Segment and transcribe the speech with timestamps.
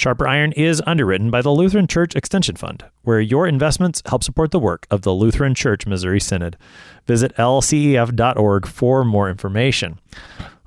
[0.00, 4.50] Sharper Iron is underwritten by the Lutheran Church Extension Fund, where your investments help support
[4.50, 6.56] the work of the Lutheran Church Missouri Synod.
[7.06, 10.00] Visit lcef.org for more information.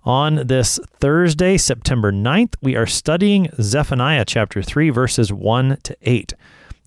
[0.03, 6.35] On this Thursday, September 9th, we are studying Zephaniah chapter 3, verses 1 to 8.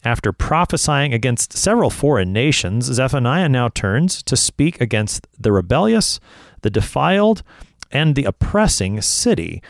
[0.04, 6.20] After prophesying against several foreign nations, Zephaniah now turns to speak against the rebellious,
[6.62, 7.42] the defiled,
[7.90, 9.60] and the oppressing city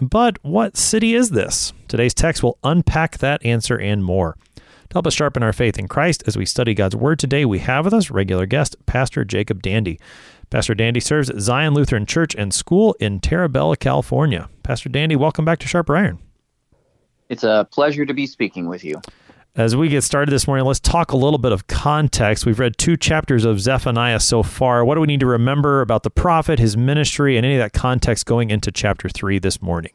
[0.00, 1.72] but what city is this?
[1.88, 4.36] Today's text will unpack that answer and more.
[4.56, 7.58] To help us sharpen our faith in Christ as we study God's Word today, we
[7.60, 9.98] have with us regular guest, Pastor Jacob Dandy.
[10.50, 14.48] Pastor Dandy serves at Zion Lutheran Church and School in Terra Bella, California.
[14.62, 16.18] Pastor Dandy, welcome back to Sharper Iron.
[17.28, 19.00] It's a pleasure to be speaking with you.
[19.56, 22.44] As we get started this morning, let's talk a little bit of context.
[22.44, 24.84] We've read two chapters of Zephaniah so far.
[24.84, 27.72] What do we need to remember about the prophet, his ministry, and any of that
[27.72, 29.92] context going into chapter three this morning?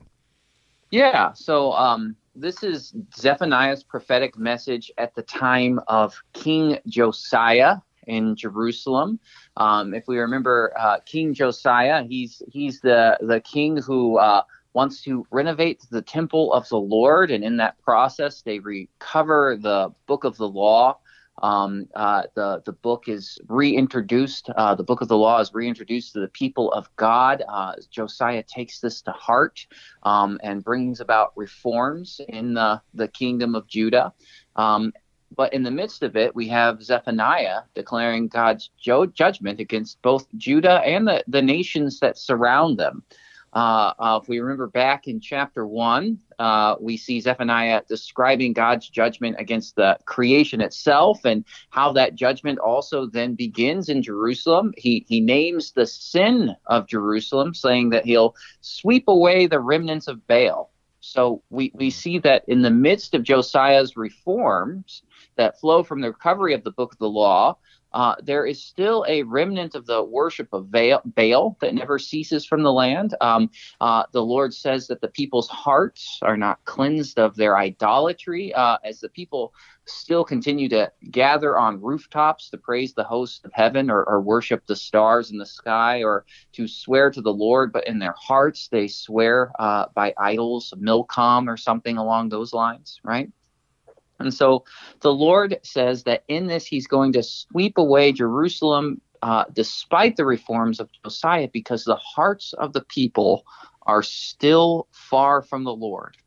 [0.92, 8.38] Yeah, so um, this is Zephaniah's prophetic message at the time of King Josiah in
[8.38, 9.20] Jerusalem.
[9.58, 15.02] Um, if we remember uh, King Josiah, he's he's the the king who uh, wants
[15.04, 20.24] to renovate the temple of the Lord, and in that process, they recover the book
[20.24, 21.00] of the law.
[21.42, 24.50] Um, uh, the the book is reintroduced.
[24.50, 27.44] Uh, the book of the law is reintroduced to the people of God.
[27.48, 29.66] Uh, Josiah takes this to heart
[30.04, 34.14] um, and brings about reforms in the the kingdom of Judah.
[34.56, 34.92] Um,
[35.36, 40.28] but in the midst of it, we have Zephaniah declaring God's jo- judgment against both
[40.38, 43.04] Judah and the, the nations that surround them.
[43.54, 48.88] Uh, uh, if we remember back in chapter one, uh, we see Zephaniah describing God's
[48.88, 54.74] judgment against the creation itself and how that judgment also then begins in Jerusalem.
[54.78, 60.26] He, he names the sin of Jerusalem, saying that he'll sweep away the remnants of
[60.28, 60.72] Baal.
[61.02, 65.02] So we, we see that in the midst of Josiah's reforms
[65.38, 67.58] that flow from the recovery of the book of the law,
[67.92, 72.64] uh, there is still a remnant of the worship of Baal, that never ceases from
[72.64, 73.16] the land.
[73.22, 73.50] Um,
[73.82, 78.78] uh, the Lord says that the people's hearts are not cleansed of their idolatry, uh,
[78.84, 79.54] as the people
[79.86, 84.66] still continue to gather on rooftops to praise the host of heaven or, or worship
[84.68, 88.68] the stars in the sky or to swear to the Lord, but in their hearts
[88.68, 93.30] they swear uh, by idols, Milcom or something along those lines, right?
[94.20, 94.66] And so
[95.02, 100.26] the Lord says that in this, he's going to sweep away Jerusalem uh, despite the
[100.26, 103.46] reforms of Josiah because the hearts of the people
[103.84, 106.18] are still far from the Lord.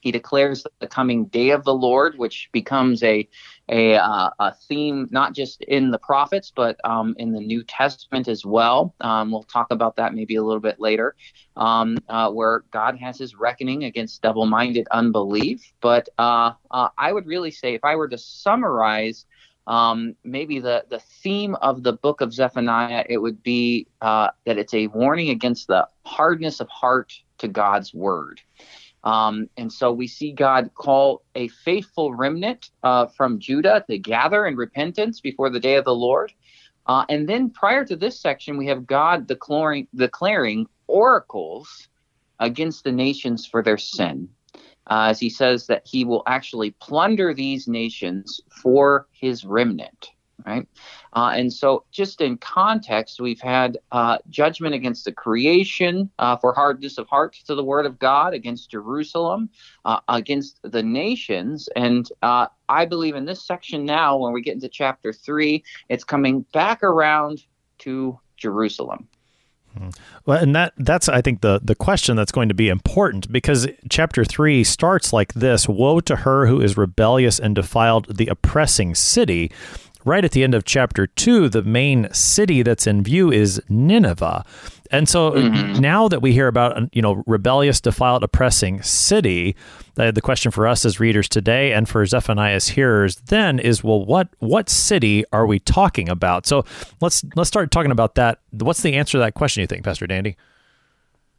[0.00, 3.28] He declares the coming day of the Lord, which becomes a
[3.70, 8.28] a, uh, a theme not just in the prophets but um, in the New Testament
[8.28, 8.94] as well.
[9.00, 11.16] Um, we'll talk about that maybe a little bit later,
[11.56, 15.72] um, uh, where God has His reckoning against double-minded unbelief.
[15.80, 19.26] But uh, uh I would really say, if I were to summarize.
[19.66, 24.56] Um, maybe the, the theme of the book of Zephaniah, it would be uh, that
[24.56, 28.40] it's a warning against the hardness of heart to God's word.
[29.08, 34.44] Um, and so we see God call a faithful remnant uh, from Judah to gather
[34.44, 36.30] in repentance before the day of the Lord.
[36.86, 41.88] Uh, and then prior to this section, we have God declaring, declaring oracles
[42.38, 44.28] against the nations for their sin.
[44.90, 50.10] Uh, as he says that he will actually plunder these nations for his remnant
[50.46, 50.66] right?
[51.12, 56.52] Uh, and so, just in context, we've had uh, judgment against the creation uh, for
[56.52, 59.50] hardness of heart to the word of God, against Jerusalem,
[59.84, 61.68] uh, against the nations.
[61.76, 66.04] And uh, I believe in this section now, when we get into chapter three, it's
[66.04, 67.44] coming back around
[67.78, 69.08] to Jerusalem.
[69.76, 69.90] Hmm.
[70.24, 73.68] Well, and that that's I think the the question that's going to be important because
[73.88, 78.94] chapter 3 starts like this, woe to her who is rebellious and defiled the oppressing
[78.94, 79.50] city
[80.08, 84.44] right at the end of chapter two, the main city that's in view is Nineveh.
[84.90, 85.80] And so mm-hmm.
[85.80, 89.54] now that we hear about, you know, rebellious, defiled, oppressing city,
[89.98, 94.04] uh, the question for us as readers today and for Zephaniah's hearers then is, well,
[94.04, 96.46] what what city are we talking about?
[96.46, 96.64] So
[97.00, 98.40] let's let's start talking about that.
[98.50, 99.60] What's the answer to that question?
[99.60, 100.36] You think, Pastor Dandy?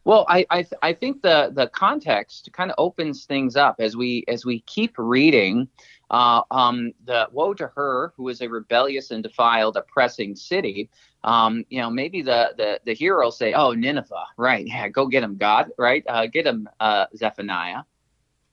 [0.05, 3.95] Well, I I, th- I think the the context kind of opens things up as
[3.95, 5.67] we as we keep reading.
[6.09, 10.89] Uh, um, the woe to her who is a rebellious and defiled, oppressing city.
[11.23, 14.65] Um, you know, maybe the the the hero say, "Oh, Nineveh, right?
[14.65, 16.03] Yeah, go get him, God, right?
[16.07, 17.83] Uh, get him, uh, Zephaniah."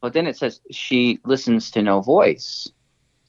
[0.01, 2.71] But then it says she listens to no voice.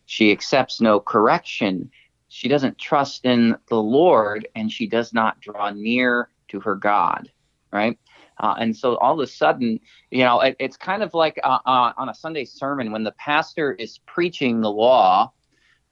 [0.06, 1.92] She accepts no correction.
[2.30, 7.32] She doesn't trust in the Lord, and she does not draw near to her God,
[7.72, 7.98] right?
[8.40, 9.80] Uh, and so all of a sudden,
[10.12, 13.12] you know, it, it's kind of like uh, uh, on a Sunday sermon when the
[13.14, 15.32] pastor is preaching the law,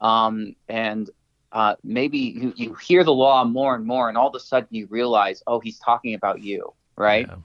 [0.02, 1.10] um, and
[1.52, 4.68] uh, maybe you, you hear the law more and more, and all of a sudden
[4.72, 7.28] you realize, oh, he's talking about you, right?
[7.28, 7.38] Yeah.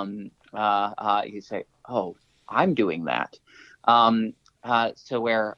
[0.00, 2.16] Um, uh, uh, you say, oh,
[2.48, 3.38] I'm doing that.
[3.84, 4.34] Um,
[4.96, 5.56] so where,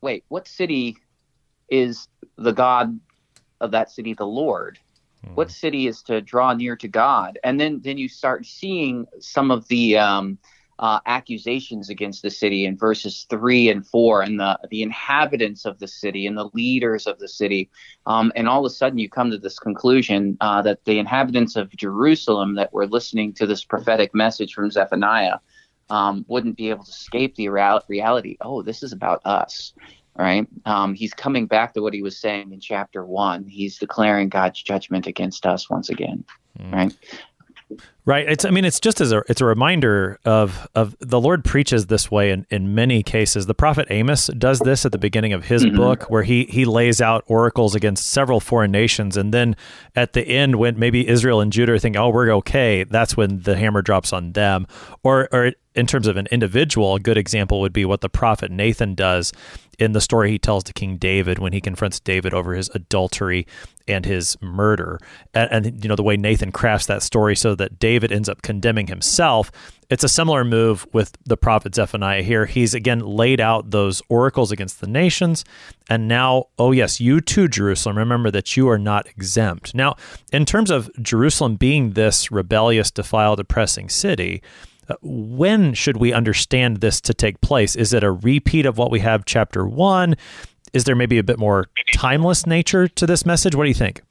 [0.00, 0.96] wait, what city
[1.68, 2.98] is the God
[3.60, 4.78] of that city the Lord?
[5.34, 5.52] What hmm.
[5.52, 7.38] city is to draw near to God?
[7.44, 10.38] And then then you start seeing some of the um,
[10.78, 15.78] uh, accusations against the city in verses three and four, and the the inhabitants of
[15.78, 17.70] the city and the leaders of the city,
[18.04, 21.56] um, and all of a sudden you come to this conclusion uh, that the inhabitants
[21.56, 25.38] of Jerusalem that were listening to this prophetic message from Zephaniah
[25.88, 28.36] um, wouldn't be able to escape the reality.
[28.40, 29.72] Oh, this is about us
[30.18, 30.46] right?
[30.64, 33.46] Um, he's coming back to what he was saying in chapter one.
[33.46, 36.24] He's declaring God's judgment against us once again,
[36.58, 36.72] mm.
[36.72, 36.96] right?
[38.06, 38.28] Right.
[38.28, 38.44] It's.
[38.44, 39.24] I mean, it's just as a.
[39.28, 43.46] It's a reminder of of the Lord preaches this way in, in many cases.
[43.46, 45.76] The prophet Amos does this at the beginning of his mm-hmm.
[45.76, 49.56] book, where he he lays out oracles against several foreign nations, and then
[49.96, 53.56] at the end, when maybe Israel and Judah think, "Oh, we're okay," that's when the
[53.56, 54.68] hammer drops on them.
[55.02, 58.50] Or or in terms of an individual, a good example would be what the prophet
[58.50, 59.32] Nathan does
[59.78, 63.46] in the story he tells to King David when he confronts David over his adultery
[63.86, 64.98] and his murder.
[65.34, 68.42] And, and, you know the way Nathan crafts that story so that David ends up
[68.42, 69.50] condemning himself.
[69.88, 72.46] It's a similar move with the prophet Zephaniah here.
[72.46, 75.44] He's again laid out those oracles against the nations,
[75.88, 77.98] and now, oh yes, you too, Jerusalem.
[77.98, 79.74] Remember that you are not exempt.
[79.74, 79.96] Now,
[80.32, 84.42] in terms of Jerusalem being this rebellious, defiled, oppressing city
[85.02, 87.74] when should we understand this to take place?
[87.76, 90.16] Is it a repeat of what we have chapter one?
[90.72, 93.54] Is there maybe a bit more timeless nature to this message?
[93.54, 94.02] What do you think?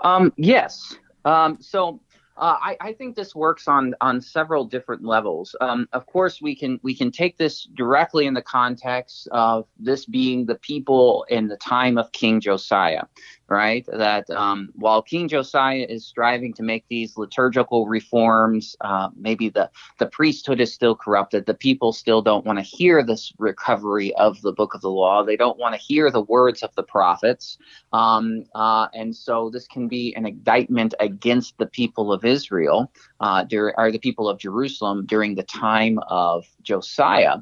[0.00, 0.96] Um, yes.
[1.24, 2.00] Um, so
[2.40, 5.54] uh, I, I, think this works on on several different levels.
[5.60, 10.06] Um, of course, we can we can take this directly in the context of this
[10.06, 13.04] being the people in the time of King Josiah
[13.50, 13.84] right?
[13.92, 19.68] That um, while King Josiah is striving to make these liturgical reforms, uh, maybe the,
[19.98, 21.46] the priesthood is still corrupted.
[21.46, 25.24] The people still don't want to hear this recovery of the book of the law.
[25.24, 27.58] They don't want to hear the words of the prophets.
[27.92, 33.42] Um, uh, and so this can be an indictment against the people of Israel, uh,
[33.44, 37.38] during, or the people of Jerusalem during the time of Josiah.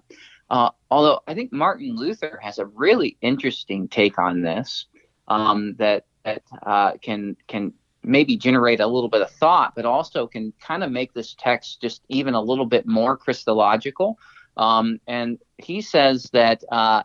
[0.51, 4.87] Uh, although I think Martin Luther has a really interesting take on this
[5.29, 7.73] um, that that uh, can can
[8.03, 11.81] maybe generate a little bit of thought, but also can kind of make this text
[11.81, 14.19] just even a little bit more Christological.
[14.57, 17.03] Um, and he says that uh,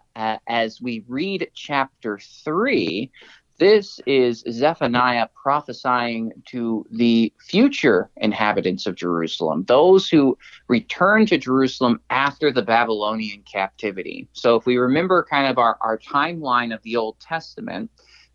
[0.48, 3.12] as we read chapter three,
[3.60, 10.38] this is Zephaniah prophesying to the future inhabitants of Jerusalem, those who
[10.68, 14.27] return to Jerusalem after the Babylonian captivity.
[14.34, 17.92] So, if we remember kind of our, our timeline of the Old Testament,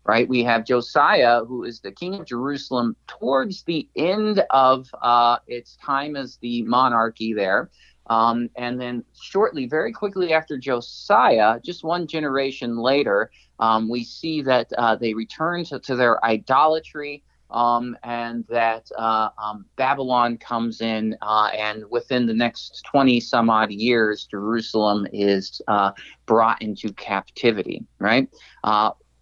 [0.09, 0.27] right?
[0.27, 5.75] We have Josiah, who is the king of Jerusalem towards the end of uh, its
[5.75, 7.69] time as the monarchy there.
[8.07, 14.41] Um, and then shortly, very quickly after Josiah, just one generation later, um, we see
[14.41, 17.23] that uh, they return to, to their idolatry.
[17.51, 23.49] Um, and that uh, um, Babylon comes in, uh, and within the next 20 some
[23.49, 25.93] odd years, Jerusalem is uh,
[26.27, 28.29] brought into captivity, right?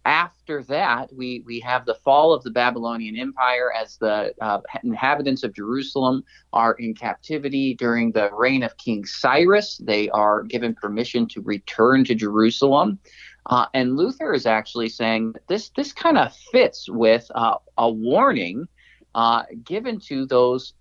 [0.08, 5.44] After that, we, we have the fall of the Babylonian Empire as the uh, inhabitants
[5.44, 6.24] of Jerusalem
[6.54, 9.76] are in captivity during the reign of King Cyrus.
[9.76, 12.98] They are given permission to return to Jerusalem.
[13.50, 18.66] Uh, and Luther is actually saying this, this kind of fits with uh, a warning
[19.14, 20.72] uh, given to those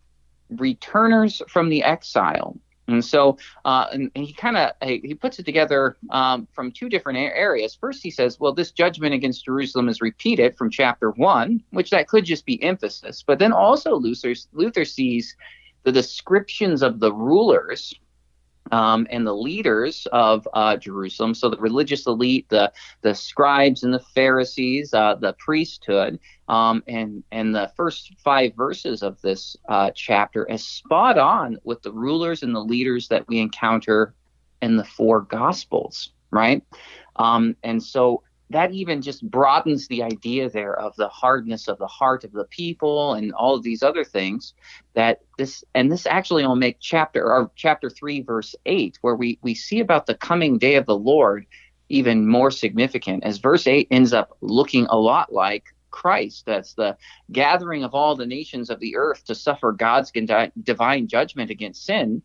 [0.52, 2.58] returners from the exile.
[2.88, 7.20] And so, uh, and, he kind of he puts it together um, from two different
[7.20, 7.76] areas.
[7.76, 12.08] First, he says, "Well, this judgment against Jerusalem is repeated from chapter one, which that
[12.08, 15.36] could just be emphasis." But then also, Luther Luther sees
[15.84, 17.94] the descriptions of the rulers,
[18.72, 22.72] um, and the leaders of uh, Jerusalem, so the religious elite, the
[23.02, 29.04] the scribes and the Pharisees, uh, the priesthood, um, and and the first five verses
[29.04, 33.40] of this uh, chapter is spot on with the rulers and the leaders that we
[33.40, 34.14] encounter
[34.62, 36.64] in the four Gospels, right?
[37.16, 41.88] Um, and so that even just broadens the idea there of the hardness of the
[41.88, 44.54] heart of the people and all of these other things
[44.94, 49.38] that this and this actually will make chapter or chapter 3 verse 8 where we
[49.42, 51.46] we see about the coming day of the lord
[51.90, 56.46] even more significant as verse 8 ends up looking a lot like Christ.
[56.46, 56.98] That's the
[57.32, 62.22] gathering of all the nations of the earth to suffer God's divine judgment against sin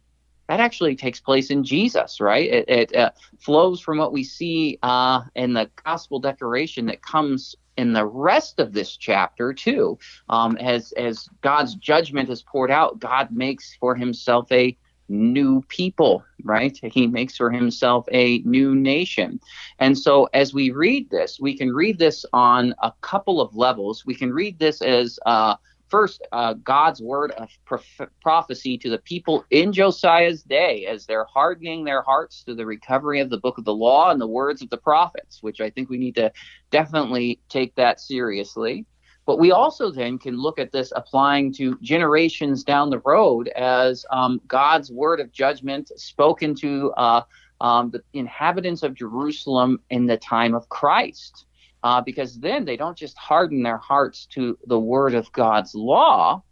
[0.52, 2.46] that actually takes place in Jesus, right?
[2.46, 7.56] It, it uh, flows from what we see uh, in the gospel declaration that comes
[7.78, 9.98] in the rest of this chapter too.
[10.28, 14.76] Um, as as God's judgment is poured out, God makes for Himself a
[15.08, 16.78] new people, right?
[16.82, 19.40] He makes for himself a new nation.
[19.78, 24.06] And so as we read this, we can read this on a couple of levels.
[24.06, 25.56] We can read this as uh,
[25.92, 31.26] first uh, God's word of prof- prophecy to the people in Josiah's day as they're
[31.26, 34.62] hardening their hearts to the recovery of the book of the law and the words
[34.62, 36.32] of the prophets, which I think we need to
[36.70, 38.86] definitely take that seriously.
[39.26, 44.06] But we also then can look at this applying to generations down the road as
[44.10, 47.22] um, God's word of judgment spoken to uh,
[47.60, 51.44] um, the inhabitants of Jerusalem in the time of Christ
[51.82, 56.42] uh, because then they don't just harden their hearts to the word of God's law,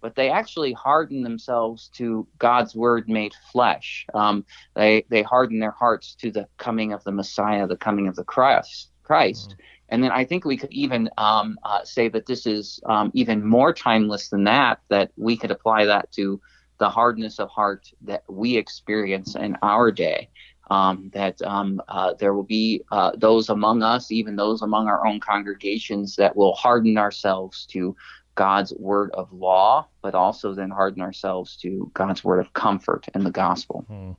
[0.00, 4.06] but they actually harden themselves to God's word made flesh.
[4.14, 8.16] Um, they they harden their hearts to the coming of the Messiah, the coming of
[8.16, 8.90] the Christ.
[9.02, 9.50] Christ.
[9.50, 9.62] Mm-hmm.
[9.88, 13.44] And then I think we could even um, uh, say that this is um, even
[13.46, 14.80] more timeless than that.
[14.88, 16.40] That we could apply that to
[16.78, 20.28] the hardness of heart that we experience in our day
[20.68, 25.06] um, that um, uh, there will be uh, those among us, even those among our
[25.06, 27.96] own congregations, that will harden ourselves to
[28.36, 33.24] God's word of law, but also then harden ourselves to God's word of comfort in
[33.24, 33.84] the gospel.
[33.88, 34.12] Hmm.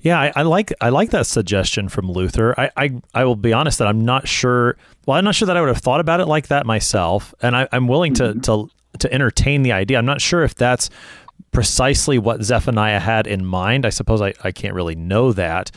[0.00, 2.58] Yeah, I, I, like I like that suggestion from Luther.
[2.58, 4.76] I, I, I will be honest that I'm not sure.
[5.06, 7.54] Well, I'm not sure that I would have thought about it like that myself, and
[7.54, 8.40] I, am willing to mm-hmm.
[8.40, 9.98] to to entertain the idea.
[9.98, 10.88] I'm not sure if that's
[11.52, 13.86] precisely what Zephaniah had in mind.
[13.86, 15.70] I suppose I, I can't really know that.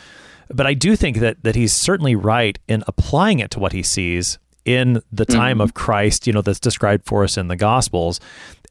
[0.49, 3.83] But I do think that that he's certainly right in applying it to what he
[3.83, 5.61] sees in the time mm-hmm.
[5.61, 8.19] of Christ, you know, that's described for us in the Gospels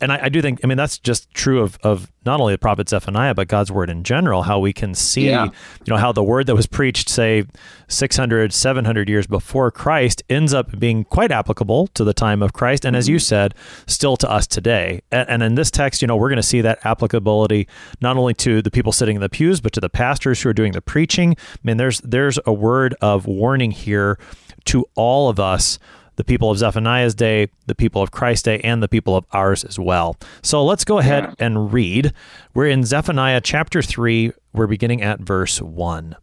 [0.01, 2.59] and I, I, do think, I mean, that's just true of, of not only the
[2.59, 5.45] prophet Zephaniah, but God's word in general, how we can see, yeah.
[5.45, 5.53] you
[5.89, 7.45] know, how the word that was preached, say,
[7.89, 12.85] 600, 700 years before Christ ends up being quite applicable to the time of Christ.
[12.85, 12.99] And mm-hmm.
[12.99, 13.21] as you mm-hmm.
[13.21, 13.55] said,
[13.87, 15.03] still to us today.
[15.11, 17.69] And, and in this text, you know, we're going to see that applicability
[18.01, 20.55] not only to the people sitting in the pews, but to the pastors who are
[20.55, 21.37] doing the preaching.
[21.39, 24.19] I mean, there's, there's a word of warning here
[24.67, 25.79] to all of us
[26.21, 29.65] the people of Zephaniah's day, the people of Christ's day, and the people of ours
[29.65, 30.19] as well.
[30.43, 31.47] So let's go ahead yeah.
[31.47, 32.13] and read.
[32.53, 34.33] We're in Zephaniah chapter 3.
[34.53, 36.17] We're beginning at verse 1.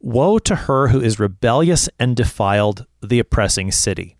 [0.00, 4.16] Woe to her who is rebellious and defiled, the oppressing city.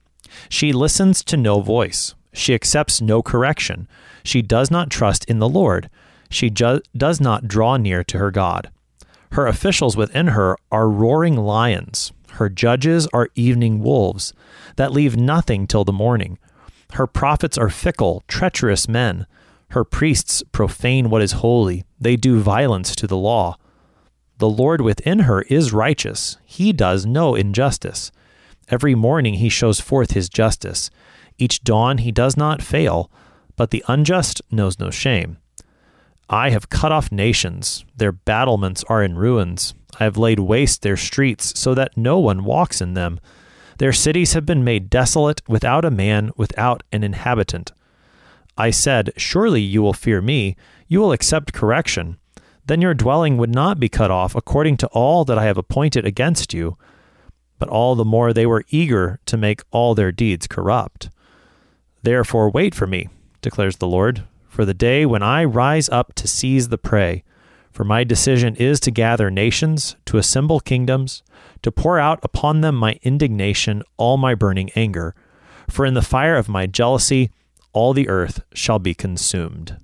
[0.49, 2.15] She listens to no voice.
[2.33, 3.89] She accepts no correction.
[4.23, 5.91] She does not trust in the Lord.
[6.31, 8.71] She ju- does not draw near to her God.
[9.33, 12.13] Her officials within her are roaring lions.
[12.37, 14.35] Her judges are evening wolves
[14.77, 16.39] that leave nothing till the morning.
[16.93, 19.27] Her prophets are fickle, treacherous men.
[19.71, 21.85] Her priests profane what is holy.
[21.99, 23.57] They do violence to the law.
[24.37, 26.37] The Lord within her is righteous.
[26.45, 28.13] He does no injustice.
[28.69, 30.91] Every morning he shows forth his justice.
[31.39, 33.11] Each dawn he does not fail,
[33.57, 35.39] but the unjust knows no shame.
[36.29, 37.87] I have cut off nations.
[37.97, 39.75] Their battlements are in ruins.
[39.99, 43.21] I have laid waste their streets so that no one walks in them.
[43.79, 47.73] Their cities have been made desolate without a man, without an inhabitant.
[48.57, 50.57] I said, Surely you will fear me,
[50.89, 52.19] you will accept correction.
[52.67, 56.05] Then your dwelling would not be cut off according to all that I have appointed
[56.05, 56.77] against you.
[57.59, 61.11] But all the more they were eager to make all their deeds corrupt.
[62.03, 63.09] Therefore, wait for me,
[63.41, 67.25] declares the Lord, for the day when I rise up to seize the prey.
[67.77, 71.23] For my decision is to gather nations, to assemble kingdoms,
[71.61, 75.15] to pour out upon them my indignation, all my burning anger.
[75.69, 77.31] For in the fire of my jealousy,
[77.75, 79.77] all the earth shall be consumed.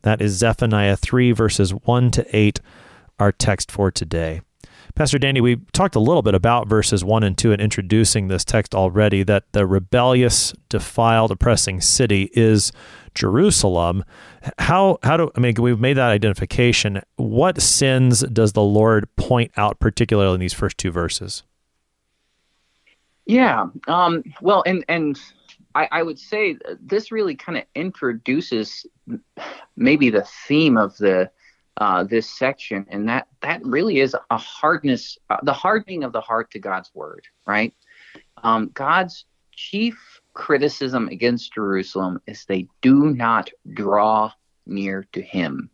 [0.00, 2.58] That is Zephaniah 3, verses 1 to 8,
[3.18, 4.40] our text for today.
[5.00, 8.44] Pastor Danny, we talked a little bit about verses 1 and 2 in introducing this
[8.44, 12.70] text already that the rebellious, defiled, oppressing city is
[13.14, 14.04] Jerusalem.
[14.58, 17.00] How how do I mean we've made that identification.
[17.16, 21.44] What sins does the Lord point out particularly in these first two verses?
[23.24, 23.68] Yeah.
[23.88, 25.18] Um, well, and and
[25.74, 28.84] I, I would say this really kind of introduces
[29.76, 31.30] maybe the theme of the
[31.76, 36.20] uh, this section, and that that really is a hardness, uh, the hardening of the
[36.20, 37.74] heart to God's word, right?
[38.42, 44.32] Um, God's chief criticism against Jerusalem is they do not draw
[44.66, 45.70] near to Him.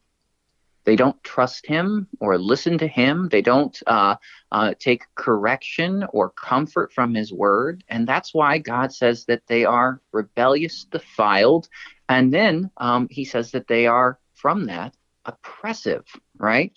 [0.84, 3.28] They don't trust Him or listen to Him.
[3.28, 4.16] They don't uh,
[4.52, 9.64] uh, take correction or comfort from His word, and that's why God says that they
[9.64, 11.68] are rebellious, defiled,
[12.08, 14.94] and then um, He says that they are from that
[15.26, 16.04] oppressive,
[16.38, 16.72] right?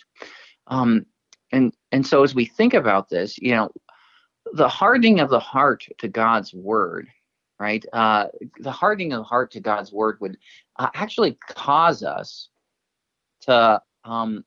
[0.68, 1.06] Um,
[1.52, 3.72] and and so as we think about this, you know,
[4.54, 7.08] the hardening of the heart to God's word,
[7.60, 7.84] right?
[7.94, 8.28] Uh,
[8.60, 10.38] the hardening of the heart to God's word would
[10.78, 12.50] uh, actually cause us
[13.42, 14.44] to um,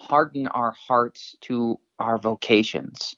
[0.00, 3.14] harden our hearts to our vocations,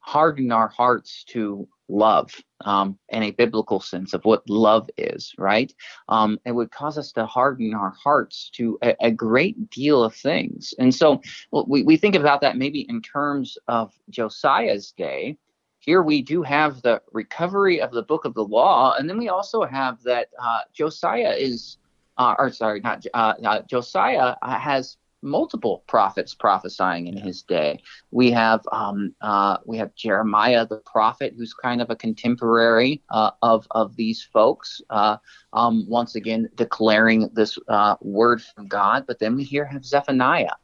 [0.00, 5.72] harden our hearts to love um, in a biblical sense of what love is, right?
[6.08, 10.14] Um, it would cause us to harden our hearts to a, a great deal of
[10.14, 10.74] things.
[10.78, 15.36] And so well, we, we think about that maybe in terms of Josiah's day.
[15.78, 19.28] Here we do have the recovery of the book of the law, and then we
[19.28, 21.76] also have that uh, Josiah is,
[22.16, 27.82] uh, or sorry, not uh, Josiah has multiple prophets prophesying in his day.
[28.10, 33.32] We have um, uh, we have Jeremiah the prophet, who's kind of a contemporary uh,
[33.42, 34.80] of of these folks.
[34.90, 35.16] Uh,
[35.52, 39.04] um, once again, declaring this uh, word from God.
[39.06, 40.56] But then we here have Zephaniah.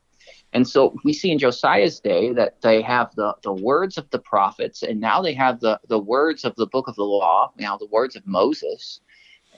[0.53, 4.19] And so we see in Josiah's day that they have the, the words of the
[4.19, 7.77] prophets, and now they have the, the words of the book of the law, now
[7.77, 9.01] the words of Moses,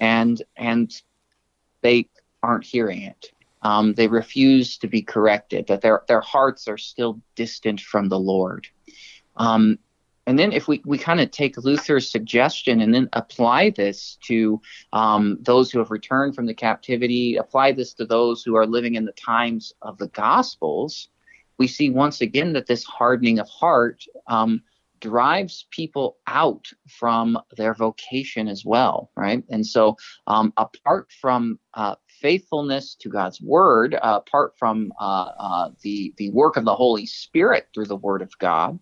[0.01, 0.93] and and
[1.81, 2.09] they
[2.43, 3.33] aren't hearing it.
[3.63, 8.19] Um, they refuse to be corrected, that their, their hearts are still distant from the
[8.19, 8.67] Lord.
[9.37, 9.79] Um,
[10.27, 14.61] and then if we, we kind of take Luther's suggestion and then apply this to
[14.93, 18.95] um, those who have returned from the captivity, apply this to those who are living
[18.95, 21.09] in the times of the Gospels,
[21.59, 24.63] we see once again that this hardening of heart um,
[25.01, 29.43] drives people out from their vocation as well, right?
[29.51, 29.97] And so,
[30.29, 36.31] um, apart from uh, faithfulness to God's word, uh, apart from uh, uh, the the
[36.31, 38.79] work of the Holy Spirit through the Word of God,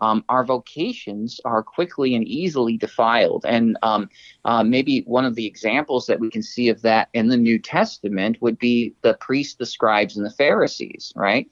[0.00, 3.46] um, our vocations are quickly and easily defiled.
[3.46, 4.10] And um,
[4.44, 7.58] uh, maybe one of the examples that we can see of that in the New
[7.58, 11.12] Testament would be the priests, the scribes, and the Pharisees.
[11.14, 11.48] Right?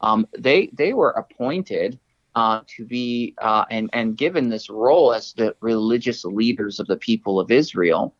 [0.00, 1.98] Um, they they were appointed.
[2.36, 6.96] Uh, to be uh, and and given this role as the religious leaders of the
[6.96, 8.12] people of Israel,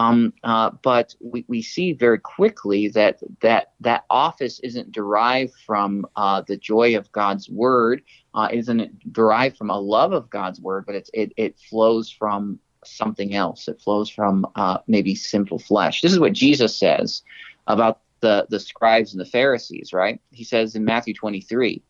[0.00, 6.06] um, uh, but we, we see very quickly that that that office isn't derived from
[6.16, 8.02] uh, the joy of God's word,
[8.34, 12.58] uh, isn't derived from a love of God's word, but it's it it flows from
[12.84, 13.68] something else.
[13.68, 16.00] It flows from uh, maybe simple flesh.
[16.00, 17.22] This is what Jesus says
[17.66, 20.18] about the the scribes and the Pharisees, right?
[20.30, 21.82] He says in Matthew 23,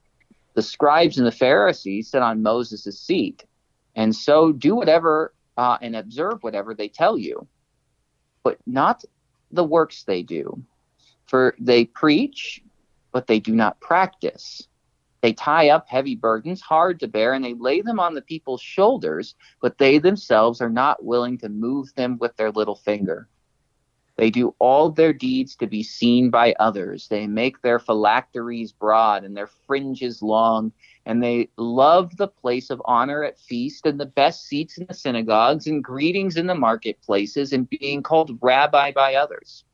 [0.55, 3.45] the scribes and the Pharisees sit on Moses' seat,
[3.95, 7.47] and so do whatever uh, and observe whatever they tell you
[8.43, 9.05] but not
[9.51, 10.63] the works they do.
[11.27, 12.63] For they preach,
[13.13, 14.67] but they do not practice.
[15.21, 18.63] They tie up heavy burdens, hard to bear, and they lay them on the people's
[18.63, 23.29] shoulders, but they themselves are not willing to move them with their little finger.
[24.21, 27.09] They do all their deeds to be seen by others.
[27.09, 30.73] They make their phylacteries broad and their fringes long,
[31.07, 34.93] and they love the place of honor at feast and the best seats in the
[34.93, 39.65] synagogues and greetings in the marketplaces and being called rabbi by others.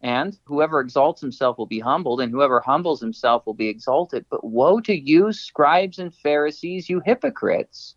[0.00, 4.26] And whoever exalts himself will be humbled, and whoever humbles himself will be exalted.
[4.28, 7.94] But woe to you, scribes and Pharisees, you hypocrites!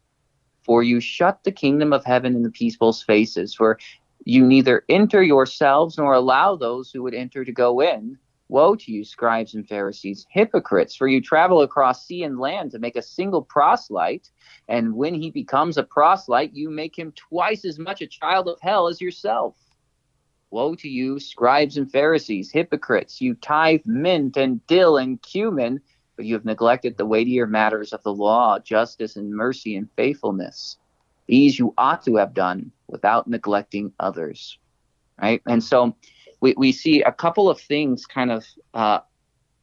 [0.64, 3.56] For you shut the kingdom of heaven in the people's faces.
[3.56, 3.80] For
[4.26, 8.18] you neither enter yourselves nor allow those who would enter to go in.
[8.50, 12.80] Woe to you, scribes and Pharisees, hypocrites, for you travel across sea and land to
[12.80, 14.30] make a single proselyte,
[14.68, 18.60] and when he becomes a proselyte, you make him twice as much a child of
[18.62, 19.56] hell as yourself.
[20.50, 25.80] Woe to you, scribes and Pharisees, hypocrites, you tithe mint and dill and cumin,
[26.16, 30.78] but you have neglected the weightier matters of the law, justice and mercy and faithfulness.
[31.30, 34.58] These you ought to have done without neglecting others.
[35.22, 35.42] Right?
[35.46, 35.96] And so
[36.42, 39.00] we, we see a couple of things kind of uh,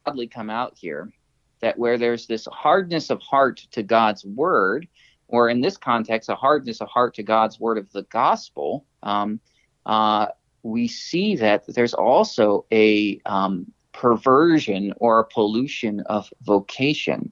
[0.05, 1.11] oddly come out here.
[1.59, 4.87] that where there's this hardness of heart to God's word,
[5.27, 9.39] or in this context, a hardness of heart to God's word of the gospel, um,
[9.85, 10.27] uh,
[10.63, 17.31] we see that there's also a um, perversion or a pollution of vocation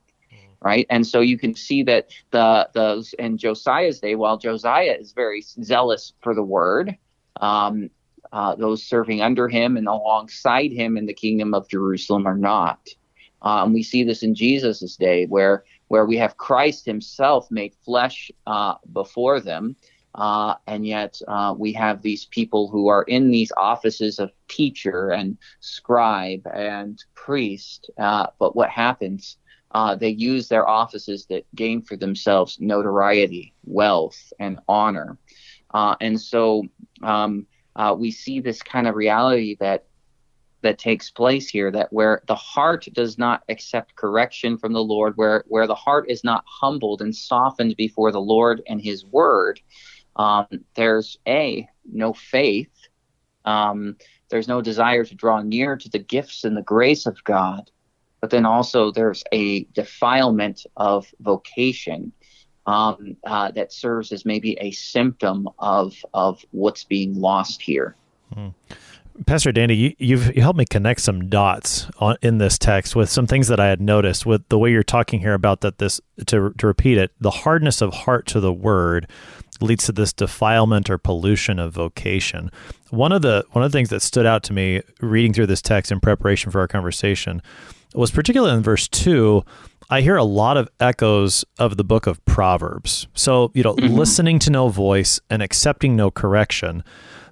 [0.65, 0.88] right?
[0.89, 5.43] And so you can see that the those in Josiah's day, while Josiah is very
[5.63, 6.97] zealous for the word,
[7.39, 7.91] um,
[8.34, 12.80] uh, those serving under him and alongside him in the kingdom of Jerusalem are not.
[13.43, 18.32] Um, we see this in Jesus' day, where where we have Christ Himself made flesh
[18.47, 19.75] uh, before them,
[20.15, 25.12] uh, and yet uh, we have these people who are in these offices of teacher
[25.12, 27.91] and scribe and priest.
[27.99, 29.38] Uh, but what happens?
[29.75, 35.17] Uh, they use their offices that gain for themselves notoriety, wealth, and honor.
[35.73, 36.63] Uh, and so
[37.03, 39.83] um, uh, we see this kind of reality that
[40.61, 45.13] that takes place here that where the heart does not accept correction from the lord
[45.17, 49.59] where where the heart is not humbled and softened before the lord and his word
[50.15, 52.71] um, there's a no faith
[53.43, 53.95] um,
[54.29, 57.69] there's no desire to draw near to the gifts and the grace of god
[58.25, 62.11] but then also there's a defilement of vocation
[62.65, 67.95] um, uh, that serves as maybe a symptom of of what's being lost here.
[68.33, 68.47] Hmm.
[69.27, 73.11] Pastor Danny, you, you've you helped me connect some dots on, in this text with
[73.11, 76.01] some things that I had noticed with the way you're talking here about that this
[76.25, 79.07] to to repeat it, the hardness of heart to the word
[79.61, 82.51] leads to this defilement or pollution of vocation.
[82.89, 85.61] One of the one of the things that stood out to me reading through this
[85.61, 87.41] text in preparation for our conversation
[87.93, 89.43] was particularly in verse 2
[89.89, 93.07] I hear a lot of echoes of the book of Proverbs.
[93.13, 93.93] So, you know, mm-hmm.
[93.93, 96.83] listening to no voice and accepting no correction,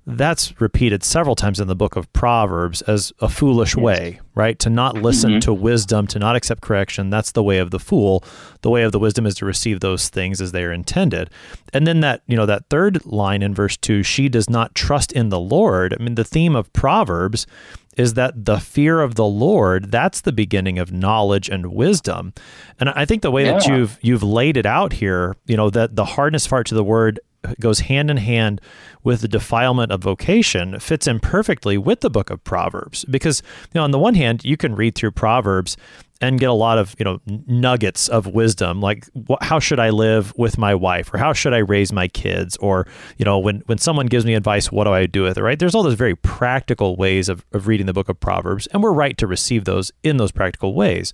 [0.06, 4.60] that's repeated several times in the book of Proverbs as a foolish way, right?
[4.60, 5.39] To not listen mm-hmm.
[5.39, 8.24] to wisdom, to not accept correction, that's the way of the fool.
[8.62, 11.30] The way of the wisdom is to receive those things as they are intended.
[11.72, 15.13] And then that, you know, that third line in verse 2, she does not trust
[15.13, 15.96] in the Lord.
[15.98, 17.48] I mean, the theme of Proverbs
[17.96, 22.34] is that the fear of the Lord, that's the beginning of knowledge and wisdom.
[22.80, 23.54] And I think the way yeah.
[23.54, 26.84] that you've you've laid it out here, you know, that the hardness part to the
[26.84, 27.20] word
[27.60, 28.62] goes hand in hand
[29.03, 33.06] with the defilement of vocation fits in perfectly with the book of Proverbs.
[33.06, 33.41] Because
[33.73, 35.77] you know on the one hand you can read through Proverbs
[36.21, 39.89] and get a lot of you know nuggets of wisdom like wh- how should i
[39.89, 41.13] live with my wife?
[41.13, 42.56] or how should i raise my kids?
[42.58, 45.41] or you know when when someone gives me advice what do i do with it?
[45.43, 45.60] right?
[45.60, 48.93] There's all those very practical ways of, of reading the book of proverbs and we're
[48.93, 51.12] right to receive those in those practical ways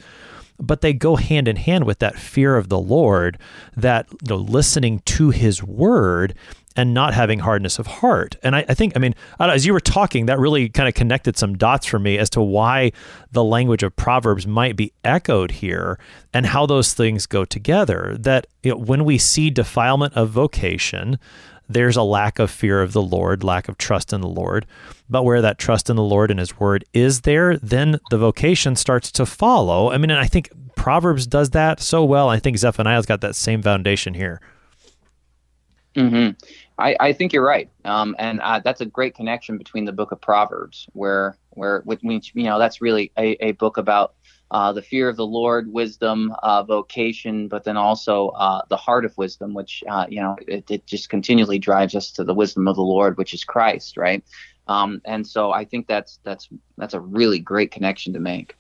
[0.59, 3.37] but they go hand in hand with that fear of the lord
[3.75, 6.35] that you know listening to his word
[6.79, 8.37] and not having hardness of heart.
[8.41, 11.37] And I, I think, I mean, as you were talking, that really kind of connected
[11.37, 12.93] some dots for me as to why
[13.33, 15.99] the language of Proverbs might be echoed here
[16.33, 18.15] and how those things go together.
[18.17, 21.19] That you know, when we see defilement of vocation,
[21.67, 24.65] there's a lack of fear of the Lord, lack of trust in the Lord.
[25.09, 28.75] But where that trust in the Lord and His Word is there, then the vocation
[28.75, 29.91] starts to follow.
[29.91, 32.29] I mean, and I think Proverbs does that so well.
[32.29, 34.39] I think Zephaniah's got that same foundation here.
[35.95, 36.31] Mm-hmm.
[36.77, 40.11] I, I think you're right, um, and uh, that's a great connection between the book
[40.11, 44.13] of Proverbs, where where which you know that's really a, a book about
[44.51, 49.05] uh, the fear of the Lord, wisdom, uh, vocation, but then also uh, the heart
[49.05, 52.67] of wisdom, which uh, you know it, it, just continually drives us to the wisdom
[52.67, 54.23] of the Lord, which is Christ, right?
[54.69, 58.55] Um, and so I think that's that's that's a really great connection to make.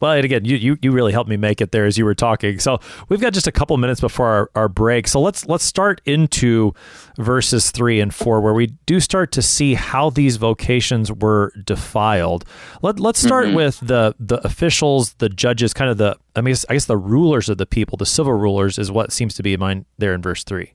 [0.00, 2.14] Well, and again, you, you you really helped me make it there as you were
[2.14, 2.58] talking.
[2.58, 5.06] So we've got just a couple minutes before our, our break.
[5.06, 6.72] So let's let's start into
[7.18, 12.44] verses three and four, where we do start to see how these vocations were defiled.
[12.80, 13.56] Let let's start mm-hmm.
[13.56, 17.50] with the the officials, the judges, kind of the I mean I guess the rulers
[17.50, 20.22] of the people, the civil rulers, is what seems to be in mind there in
[20.22, 20.72] verse three.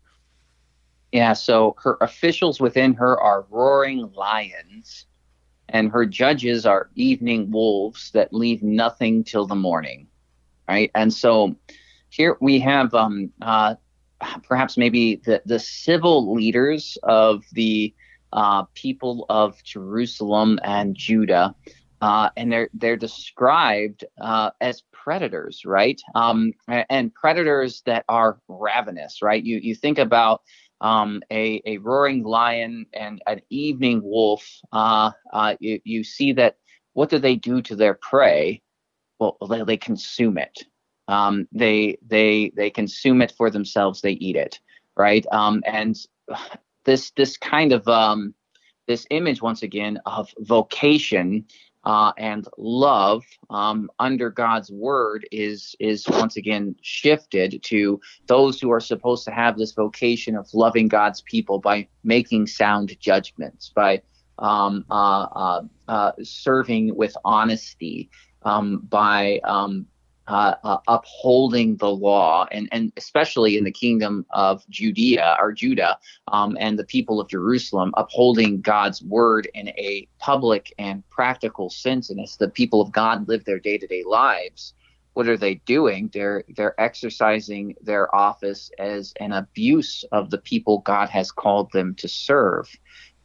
[1.12, 5.06] Yeah, so her officials within her are roaring lions
[5.70, 10.08] and her judges are evening wolves that leave nothing till the morning,
[10.68, 10.92] right?
[10.96, 11.56] And so
[12.10, 13.76] here we have um, uh,
[14.44, 17.94] perhaps maybe the, the civil leaders of the
[18.34, 21.56] uh, people of Jerusalem and Judah,
[22.02, 26.00] uh, and they're they're described uh, as predators, right?
[26.16, 29.44] Um, and predators that are ravenous, right?
[29.44, 30.42] You you think about
[30.82, 36.58] um, a, a roaring lion and an evening wolf, uh, uh, you, you see that
[36.94, 38.62] what do they do to their prey?
[39.20, 40.64] Well, they, they consume it.
[41.08, 44.02] Um, they they they consume it for themselves.
[44.02, 44.60] They eat it,
[44.96, 45.26] right?
[45.32, 45.96] Um, and
[46.86, 48.34] this this kind of um,
[48.88, 51.46] this image once again of vocation
[51.88, 58.70] uh, and love um, under God's word is is once again shifted to those who
[58.74, 64.02] are supposed to have this vocation of loving God's people by making sound judgments, by
[64.38, 68.10] um, uh, uh, uh serving with honesty,
[68.44, 69.86] um, by um,
[70.28, 75.98] uh, uh, upholding the law, and, and especially in the kingdom of Judea or Judah
[76.32, 82.10] um, and the people of Jerusalem, upholding God's word in a public and practical sense.
[82.10, 84.74] And as the people of God live their day to day lives,
[85.14, 86.12] what are they doing?
[86.14, 91.96] They're they're exercising their office as an abuse of the people God has called them
[91.96, 92.70] to serve.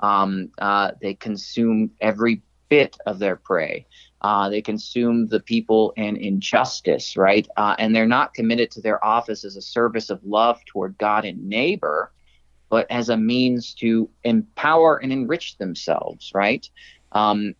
[0.01, 3.87] Um, uh, they consume every bit of their prey.
[4.23, 7.49] Uh, they consume the people in injustice, right?
[7.57, 11.25] Uh, and they're not committed to their office as a service of love toward God
[11.25, 12.13] and neighbor,
[12.69, 16.69] but as a means to empower and enrich themselves, right?
[17.11, 17.57] Um,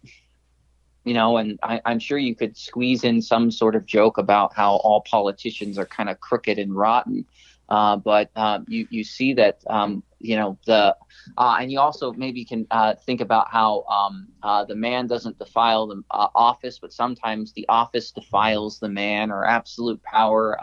[1.05, 4.55] you know, and I, am sure you could squeeze in some sort of joke about
[4.55, 7.25] how all politicians are kind of crooked and rotten.
[7.69, 10.95] Uh, but um, you you see that um, you know the
[11.39, 15.39] uh, and you also maybe can uh, think about how um, uh, the man doesn't
[15.39, 20.59] defile the uh, office, but sometimes the office defiles the man, or absolute power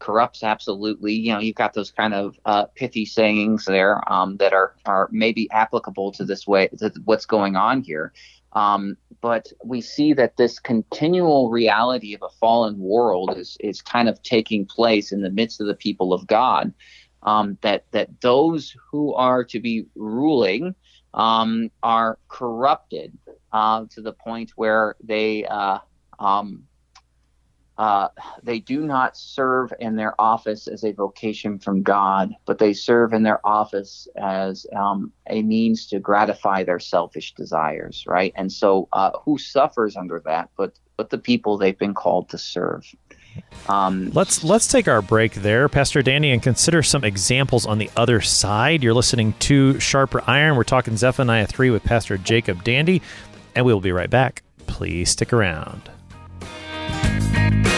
[0.00, 1.12] corrupts absolutely.
[1.12, 2.36] You know, you've got those kind of
[2.76, 7.56] pithy sayings there um, that are are maybe applicable to this way to what's going
[7.56, 8.12] on here.
[8.52, 14.08] Um, but we see that this continual reality of a fallen world is, is kind
[14.08, 16.72] of taking place in the midst of the people of God.
[17.24, 20.76] Um, that that those who are to be ruling
[21.14, 23.12] um, are corrupted
[23.52, 25.78] uh, to the point where they uh,
[26.20, 26.67] um,
[27.78, 28.08] uh,
[28.42, 33.12] they do not serve in their office as a vocation from God, but they serve
[33.12, 38.32] in their office as um, a means to gratify their selfish desires, right?
[38.34, 40.50] And so, uh, who suffers under that?
[40.56, 42.84] But but the people they've been called to serve.
[43.68, 47.90] Um, let's let's take our break there, Pastor Danny, and consider some examples on the
[47.96, 48.82] other side.
[48.82, 50.56] You're listening to Sharper Iron.
[50.56, 53.02] We're talking Zephaniah three with Pastor Jacob Dandy,
[53.54, 54.42] and we will be right back.
[54.66, 55.88] Please stick around.
[57.50, 57.77] Bye.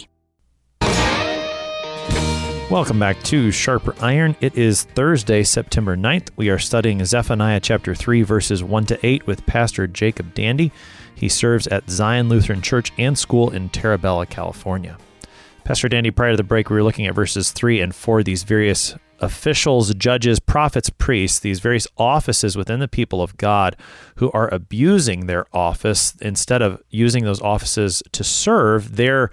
[2.71, 4.37] Welcome back to Sharper Iron.
[4.39, 6.29] It is Thursday, September 9th.
[6.37, 10.71] We are studying Zephaniah chapter 3, verses 1 to 8 with Pastor Jacob Dandy.
[11.13, 14.97] He serves at Zion Lutheran Church and School in Terra Bella, California.
[15.65, 18.43] Pastor Dandy, prior to the break, we were looking at verses 3 and 4, these
[18.43, 23.75] various officials, judges, prophets, priests, these various offices within the people of God
[24.15, 29.29] who are abusing their office instead of using those offices to serve, they're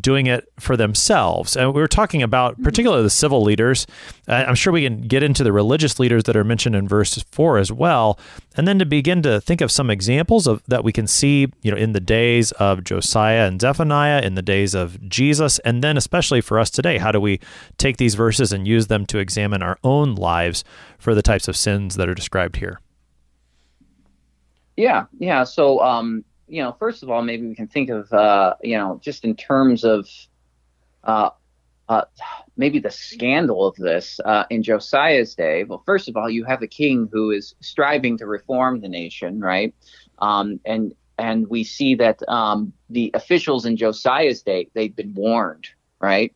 [0.00, 1.56] doing it for themselves.
[1.56, 2.64] And we were talking about mm-hmm.
[2.64, 3.86] particularly the civil leaders.
[4.26, 7.58] I'm sure we can get into the religious leaders that are mentioned in verse 4
[7.58, 8.18] as well.
[8.56, 11.70] And then to begin to think of some examples of that we can see, you
[11.70, 15.96] know, in the days of Josiah and Zephaniah, in the days of Jesus, and then
[15.96, 17.40] especially for us today, how do we
[17.78, 20.64] take these verses and use them to examine our own lives
[20.98, 22.80] for the types of sins that are described here?
[24.76, 25.42] Yeah, yeah.
[25.42, 29.00] So um, you know, first of all, maybe we can think of, uh, you know,
[29.02, 30.08] just in terms of
[31.04, 31.30] uh,
[31.88, 32.04] uh,
[32.56, 35.64] maybe the scandal of this uh, in Josiah's day.
[35.64, 39.40] Well, first of all, you have a king who is striving to reform the nation,
[39.40, 39.74] right?
[40.18, 45.68] Um, and and we see that um, the officials in Josiah's day they've been warned,
[46.00, 46.34] right?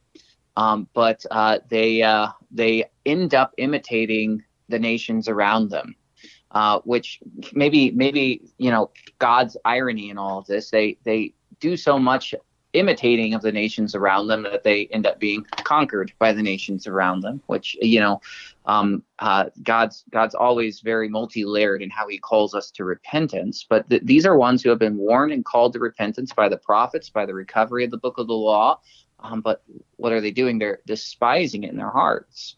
[0.56, 5.94] Um, but uh, they uh, they end up imitating the nations around them
[6.52, 7.20] uh, which
[7.52, 10.70] maybe maybe you know God's irony in all of this.
[10.70, 12.34] They they do so much
[12.74, 16.86] imitating of the nations around them that they end up being conquered by the nations
[16.86, 17.42] around them.
[17.46, 18.20] Which you know,
[18.66, 23.64] um, uh, God's God's always very multi-layered in how He calls us to repentance.
[23.68, 26.58] But th- these are ones who have been warned and called to repentance by the
[26.58, 28.80] prophets, by the recovery of the book of the law.
[29.20, 29.62] Um, but
[29.96, 30.58] what are they doing?
[30.58, 32.56] They're despising it in their hearts.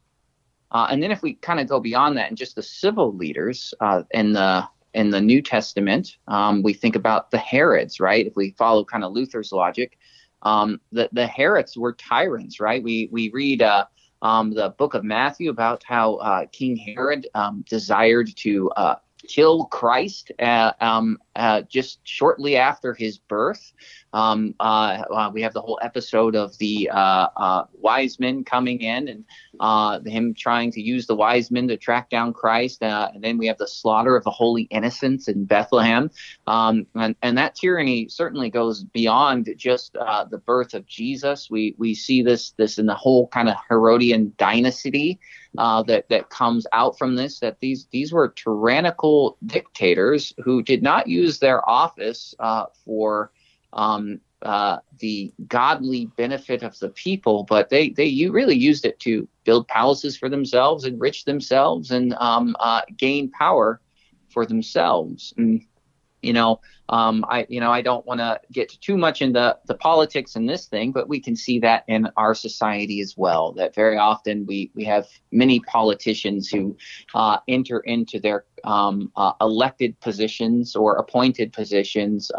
[0.74, 3.72] Uh, and then if we kind of go beyond that and just the civil leaders
[3.80, 8.26] uh, in the in the New Testament, um, we think about the Herods, right?
[8.26, 9.98] If we follow kind of Luther's logic,
[10.42, 12.82] um, the the Herods were tyrants, right?
[12.82, 13.86] We we read uh,
[14.20, 18.96] um, the book of Matthew about how uh, King Herod um, desired to uh,
[19.28, 23.72] kill Christ uh, um, uh, just shortly after his birth.
[24.12, 26.90] Um, uh, uh we have the whole episode of the
[27.74, 29.24] wise men coming in and
[30.06, 32.82] him trying to use the wise men to track down Christ.
[32.82, 36.10] Uh, and then we have the slaughter of the holy innocents in Bethlehem.
[36.46, 41.50] Um, and, and that tyranny certainly goes beyond just uh, the birth of Jesus.
[41.50, 45.20] We, we see this, this in the whole kind of Herodian dynasty
[45.58, 50.82] uh, that that comes out from this that these these were tyrannical dictators who did
[50.82, 53.30] not use their office uh, for
[53.72, 59.00] um, uh, the godly benefit of the people, but they they you really used it
[59.00, 63.80] to build palaces for themselves, enrich themselves, and um, uh, gain power
[64.28, 65.32] for themselves.
[65.36, 65.64] And
[66.22, 69.74] you know, um, I you know I don't want to get too much into the
[69.74, 73.52] politics in this thing, but we can see that in our society as well.
[73.52, 76.76] That very often we we have many politicians who
[77.14, 82.30] uh, enter into their um, uh, elected positions or appointed positions.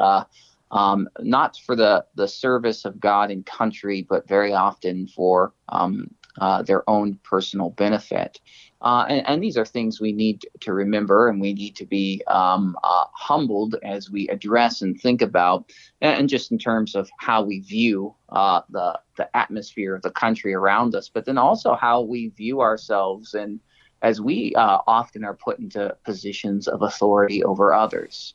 [0.72, 6.10] Um, not for the, the service of God and country, but very often for um,
[6.40, 8.40] uh, their own personal benefit.
[8.82, 12.22] Uh, and, and, these are things we need to remember and we need to be
[12.28, 17.42] um, uh, humbled as we address and think about, and just in terms of how
[17.42, 22.02] we view uh, the, the atmosphere of the country around us, but then also how
[22.02, 23.60] we view ourselves and
[24.02, 28.35] as we uh, often are put into positions of authority over others.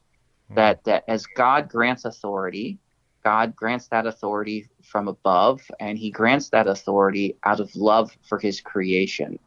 [0.55, 2.79] That, that as God grants authority,
[3.23, 8.39] God grants that authority from above, and He grants that authority out of love for
[8.39, 9.39] His creation.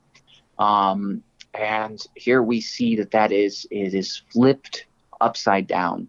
[0.60, 4.86] Um, and here we see that that is it is flipped
[5.22, 6.08] upside down.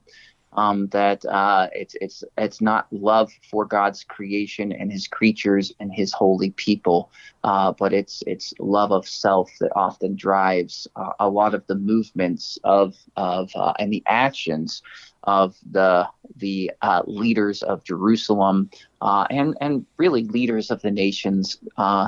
[0.55, 5.93] Um, that uh, it's it's it's not love for God's creation and His creatures and
[5.93, 7.11] His holy people,
[7.43, 11.75] uh, but it's it's love of self that often drives uh, a lot of the
[11.75, 14.83] movements of of uh, and the actions
[15.25, 21.59] of the the uh, leaders of Jerusalem uh, and and really leaders of the nations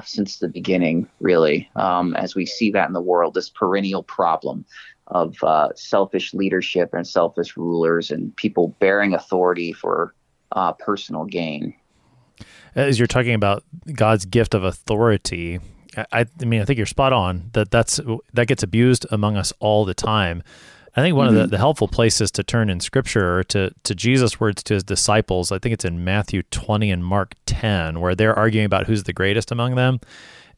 [0.05, 1.09] since the beginning.
[1.21, 4.65] Really, um, as we see that in the world, this perennial problem
[5.09, 10.15] of uh, selfish leadership and selfish rulers and people bearing authority for
[10.53, 11.75] uh, personal gain.
[12.75, 13.65] As you're talking about
[13.95, 15.61] God's gift of authority,
[16.13, 18.01] I, I mean, I think you're spot on that that's
[18.35, 20.43] that gets abused among us all the time.
[20.97, 21.29] I think one mm-hmm.
[21.29, 21.51] of the, mm-hmm.
[21.51, 25.59] the helpful places to turn in scripture to, to Jesus' words to his disciples, I
[25.59, 29.53] think it's in Matthew 20 and Mark 10, where they're arguing about who's the greatest
[29.53, 30.01] among them.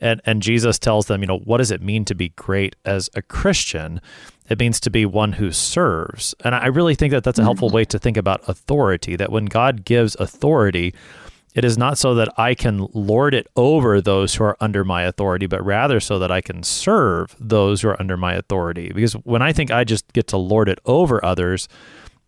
[0.01, 3.11] And, and Jesus tells them, you know, what does it mean to be great as
[3.15, 4.01] a Christian?
[4.49, 6.35] It means to be one who serves.
[6.45, 7.77] And I really think that that's a helpful mm-hmm.
[7.77, 10.95] way to think about authority, that when God gives authority,
[11.55, 15.03] it is not so that I can lord it over those who are under my
[15.03, 18.93] authority, but rather so that I can serve those who are under my authority.
[18.95, 21.69] Because when I think I just get to lord it over others,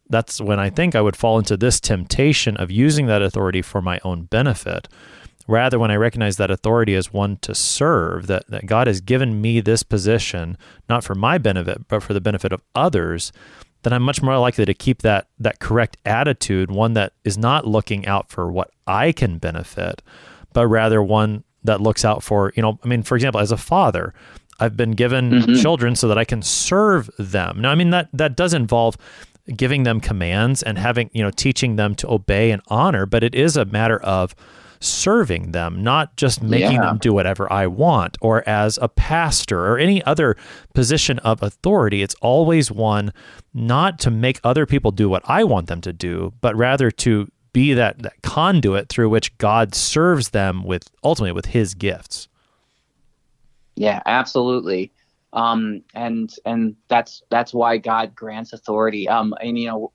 [0.08, 3.80] that's when I think I would fall into this temptation of using that authority for
[3.80, 4.88] my own benefit.
[5.50, 9.40] Rather, when I recognize that authority as one to serve, that, that God has given
[9.40, 10.56] me this position,
[10.88, 13.32] not for my benefit, but for the benefit of others,
[13.82, 17.66] then I'm much more likely to keep that that correct attitude, one that is not
[17.66, 20.02] looking out for what I can benefit,
[20.52, 23.56] but rather one that looks out for, you know, I mean, for example, as a
[23.56, 24.14] father,
[24.60, 25.54] I've been given mm-hmm.
[25.54, 27.60] children so that I can serve them.
[27.60, 28.96] Now, I mean that that does involve
[29.56, 33.34] giving them commands and having, you know, teaching them to obey and honor, but it
[33.34, 34.36] is a matter of
[34.80, 36.86] serving them, not just making yeah.
[36.86, 40.36] them do whatever I want, or as a pastor or any other
[40.74, 42.02] position of authority.
[42.02, 43.12] It's always one
[43.52, 47.30] not to make other people do what I want them to do, but rather to
[47.52, 52.28] be that, that conduit through which God serves them with ultimately with his gifts.
[53.76, 54.92] Yeah, absolutely.
[55.32, 59.08] Um, and and that's that's why God grants authority.
[59.08, 59.92] Um, and you know,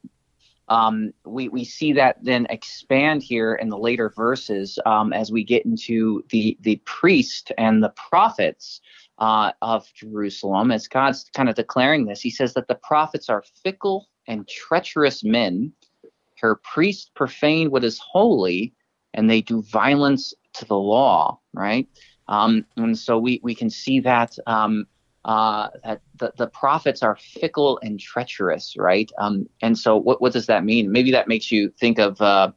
[0.67, 5.43] um, we, we see that then expand here in the later verses um, as we
[5.43, 8.81] get into the, the priest and the prophets
[9.19, 10.71] uh, of Jerusalem.
[10.71, 15.23] As God's kind of declaring this, he says that the prophets are fickle and treacherous
[15.23, 15.71] men.
[16.39, 18.73] Her priests profane what is holy,
[19.13, 21.87] and they do violence to the law, right?
[22.27, 24.87] Um, and so we, we can see that um,
[25.25, 29.11] uh, that the, the prophets are fickle and treacherous, right?
[29.17, 30.91] Um, and so, what, what does that mean?
[30.91, 32.51] Maybe that makes you think of uh,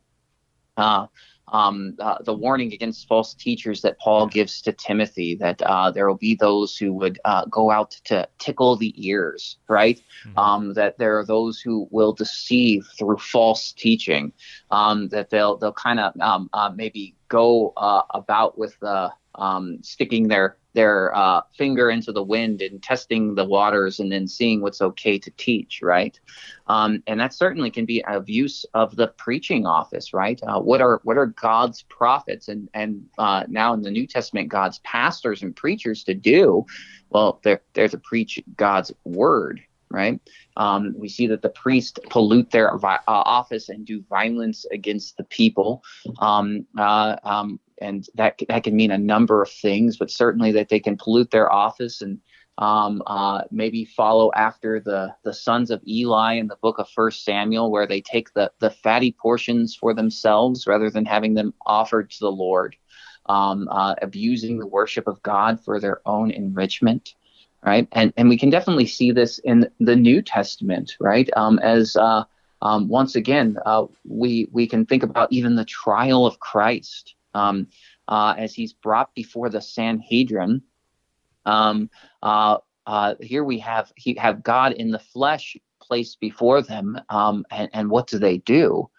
[0.76, 1.06] uh,
[1.50, 6.06] um, uh, the warning against false teachers that Paul gives to Timothy that uh, there
[6.06, 9.98] will be those who would uh, go out to tickle the ears, right?
[10.26, 10.38] Mm-hmm.
[10.38, 14.30] Um, that there are those who will deceive through false teaching.
[14.70, 20.58] Um, that they'll they'll kind of um, maybe go about with the um, sticking their
[20.74, 25.18] their uh, finger into the wind and testing the waters and then seeing what's okay
[25.18, 26.20] to teach, right?
[26.68, 30.40] Um, and that certainly can be abuse of the preaching office, right?
[30.46, 34.48] Uh, what are what are God's prophets and and uh, now in the New Testament,
[34.48, 36.66] God's pastors and preachers to do?
[37.10, 39.60] Well, they're they're to preach God's word,
[39.90, 40.20] right?
[40.56, 45.16] Um, we see that the priests pollute their vi- uh, office and do violence against
[45.16, 45.82] the people.
[46.18, 50.68] Um, uh, um, and that that can mean a number of things, but certainly that
[50.68, 52.18] they can pollute their office and
[52.58, 57.24] um, uh, maybe follow after the the sons of Eli in the book of First
[57.24, 62.10] Samuel, where they take the the fatty portions for themselves rather than having them offered
[62.10, 62.76] to the Lord,
[63.26, 67.14] um, uh, abusing the worship of God for their own enrichment.
[67.64, 71.28] Right, and and we can definitely see this in the New Testament, right?
[71.36, 72.24] Um, as uh,
[72.62, 77.68] um, once again, uh, we we can think about even the trial of Christ, um,
[78.06, 80.62] uh, as he's brought before the Sanhedrin.
[81.44, 81.90] Um,
[82.22, 87.44] uh, uh, here we have he have God in the flesh placed before them, um,
[87.50, 88.90] and, and what do they do?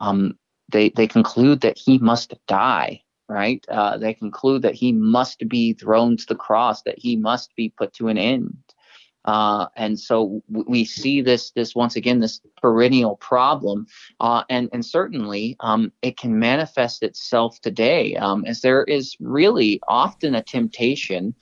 [0.00, 0.38] Um,
[0.70, 3.02] they they conclude that he must die.
[3.30, 3.62] Right?
[3.68, 7.68] Uh, they conclude that he must be thrown to the cross, that he must be
[7.68, 8.56] put to an end.
[9.24, 13.86] Uh, and so we see this this once again this perennial problem,
[14.20, 19.80] uh, and and certainly um, it can manifest itself today, um, as there is really
[19.86, 21.34] often a temptation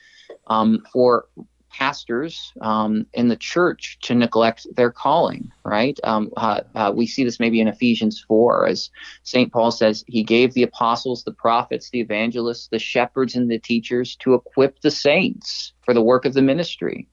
[0.48, 1.26] um, for
[1.70, 6.00] pastors um, in the church to neglect their calling, right?
[6.04, 8.90] Um, uh, uh, we see this maybe in Ephesians 4, as
[9.24, 9.52] St.
[9.52, 14.16] Paul says, he gave the apostles, the prophets, the evangelists, the shepherds, and the teachers
[14.16, 17.06] to equip the saints for the work of the ministry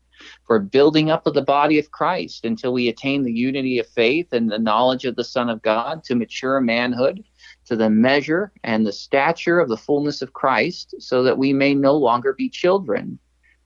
[0.46, 4.34] for building up of the body of Christ until we attain the unity of faith
[4.34, 7.24] and the knowledge of the Son of God to mature manhood,
[7.66, 11.74] to the measure and the stature of the fullness of Christ, so that we may
[11.74, 13.20] no longer be children.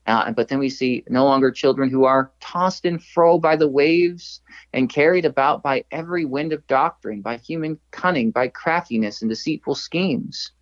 [0.06, 3.68] Uh, but then we see no longer children who are tossed and fro by the
[3.68, 9.30] waves and carried about by every wind of doctrine, by human cunning, by craftiness and
[9.30, 10.54] deceitful schemes.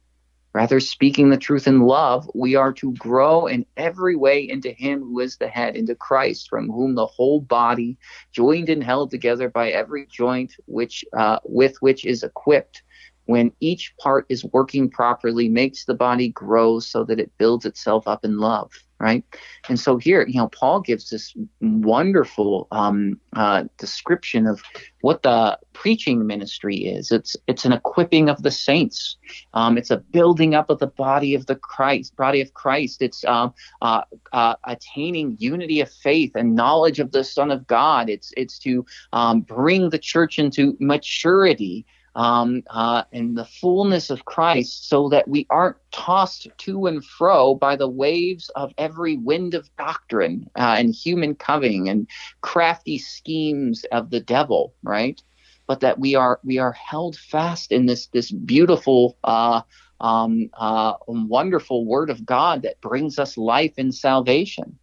[0.55, 5.01] Rather, speaking the truth in love, we are to grow in every way into Him
[5.01, 7.97] who is the head, into Christ, from whom the whole body,
[8.31, 12.83] joined and held together by every joint which uh, with which is equipped,
[13.25, 18.07] when each part is working properly, makes the body grow so that it builds itself
[18.07, 18.71] up in love
[19.05, 19.23] right?
[19.69, 24.63] And so here, you know, Paul gives this wonderful um, uh, description of
[25.01, 27.11] what the preaching ministry is.
[27.11, 29.17] It's it's an equipping of the saints.
[29.53, 33.03] Um, it's a building up of the body of the Christ, body of Christ.
[33.03, 33.49] It's uh,
[33.83, 34.01] uh,
[34.33, 38.09] uh, attaining unity of faith and knowledge of the Son of God.
[38.09, 38.83] It's it's to
[39.13, 41.85] um, bring the church into maturity
[42.15, 47.55] um, uh, in the fullness of Christ so that we aren't tossed to and fro
[47.55, 52.07] by the waves of every wind of doctrine uh, and human cunning and
[52.41, 55.21] crafty schemes of the devil, right?
[55.67, 59.61] But that we are we are held fast in this this beautiful uh,
[59.99, 64.77] um, uh, wonderful word of God that brings us life and salvation.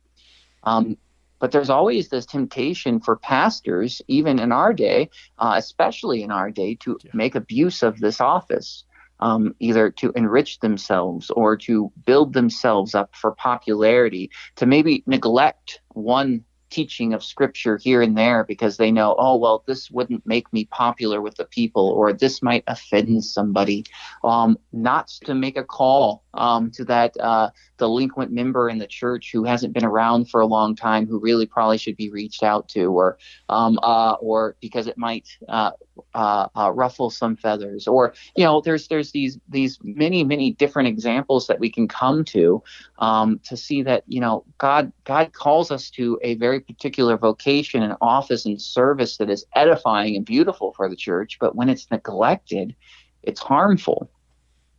[0.64, 0.96] Um,
[1.42, 6.52] but there's always this temptation for pastors, even in our day, uh, especially in our
[6.52, 7.10] day, to yeah.
[7.14, 8.84] make abuse of this office.
[9.18, 15.80] Um, either to enrich themselves or to build themselves up for popularity, to maybe neglect
[15.90, 20.52] one teaching of scripture here and there because they know, oh, well, this wouldn't make
[20.52, 23.84] me popular with the people or this might offend somebody.
[24.24, 29.30] Um, not to make a call um, to that uh, delinquent member in the church
[29.32, 32.68] who hasn't been around for a long time, who really probably should be reached out
[32.68, 33.18] to, or
[33.48, 35.72] um, uh, or because it might uh,
[36.14, 40.88] uh, uh, ruffle some feathers, or you know, there's there's these these many many different
[40.88, 42.62] examples that we can come to
[42.98, 47.82] um, to see that you know God God calls us to a very particular vocation
[47.82, 51.90] and office and service that is edifying and beautiful for the church, but when it's
[51.90, 52.74] neglected,
[53.22, 54.10] it's harmful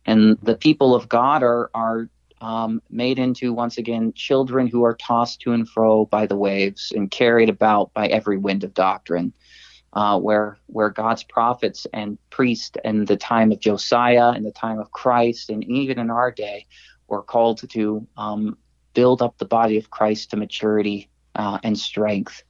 [0.06, 2.08] and the people of God are are
[2.40, 6.92] um, made into once again children who are tossed to and fro by the waves
[6.94, 9.32] and carried about by every wind of doctrine.
[9.94, 14.80] Uh, where where God's prophets and priests in the time of Josiah, in the time
[14.80, 16.66] of Christ, and even in our day,
[17.06, 18.58] were called to um,
[18.94, 22.42] build up the body of Christ to maturity uh, and strength.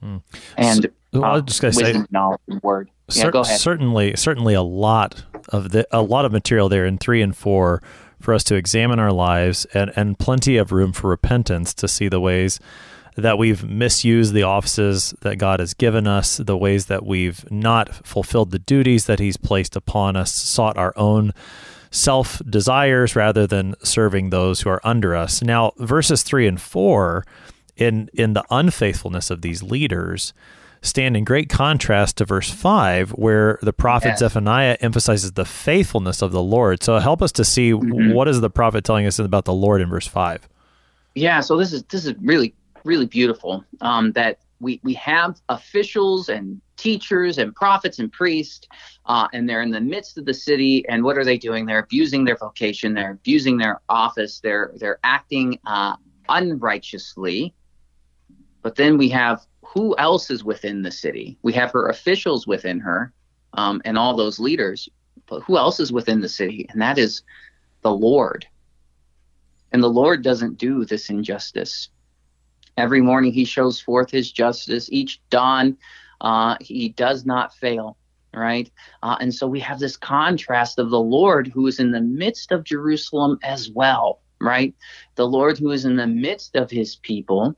[0.00, 0.22] Mm.
[0.56, 2.90] And so, well, uh, I was just going to say, knowledge, and word.
[3.12, 3.60] Yeah, go ahead.
[3.60, 7.82] Certainly, certainly a lot of the a lot of material there in three and four
[8.20, 12.08] for us to examine our lives and, and plenty of room for repentance to see
[12.08, 12.58] the ways
[13.16, 18.06] that we've misused the offices that God has given us, the ways that we've not
[18.06, 21.32] fulfilled the duties that He's placed upon us, sought our own
[21.90, 25.42] self desires rather than serving those who are under us.
[25.42, 27.24] Now, verses three and four,
[27.76, 30.34] in in the unfaithfulness of these leaders,
[30.82, 34.18] stand in great contrast to verse 5 where the prophet yes.
[34.20, 38.12] zephaniah emphasizes the faithfulness of the lord so help us to see mm-hmm.
[38.12, 40.48] what is the prophet telling us about the lord in verse 5
[41.14, 42.54] yeah so this is this is really
[42.84, 48.66] really beautiful um, that we we have officials and teachers and prophets and priests
[49.06, 51.80] uh, and they're in the midst of the city and what are they doing they're
[51.80, 55.94] abusing their vocation they're abusing their office they're they're acting uh,
[56.28, 57.52] unrighteously
[58.62, 61.38] but then we have who else is within the city?
[61.42, 63.12] We have her officials within her
[63.54, 64.88] um, and all those leaders,
[65.26, 66.66] but who else is within the city?
[66.70, 67.22] And that is
[67.82, 68.46] the Lord.
[69.72, 71.88] And the Lord doesn't do this injustice.
[72.76, 74.88] Every morning he shows forth his justice.
[74.92, 75.76] Each dawn
[76.20, 77.96] uh, he does not fail,
[78.32, 78.70] right?
[79.02, 82.52] Uh, and so we have this contrast of the Lord who is in the midst
[82.52, 84.74] of Jerusalem as well, right?
[85.16, 87.56] The Lord who is in the midst of his people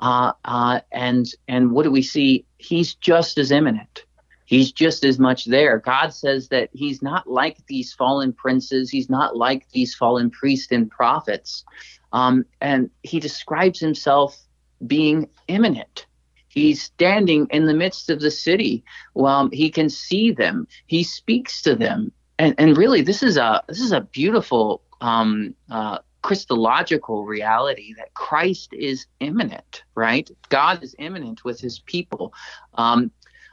[0.00, 2.44] uh, uh, and and what do we see?
[2.58, 4.04] He's just as imminent.
[4.46, 5.78] He's just as much there.
[5.78, 8.90] God says that he's not like these fallen princes.
[8.90, 11.64] He's not like these fallen priests and prophets.
[12.12, 14.36] Um, and he describes himself
[14.84, 16.06] being imminent.
[16.48, 18.82] He's standing in the midst of the city.
[19.14, 20.66] Well, he can see them.
[20.86, 22.10] He speaks to them.
[22.40, 28.12] And, and really, this is a this is a beautiful um, uh, Christological reality that
[28.14, 30.30] Christ is imminent, right?
[30.48, 32.32] God is imminent with his people.
[32.74, 33.10] Um,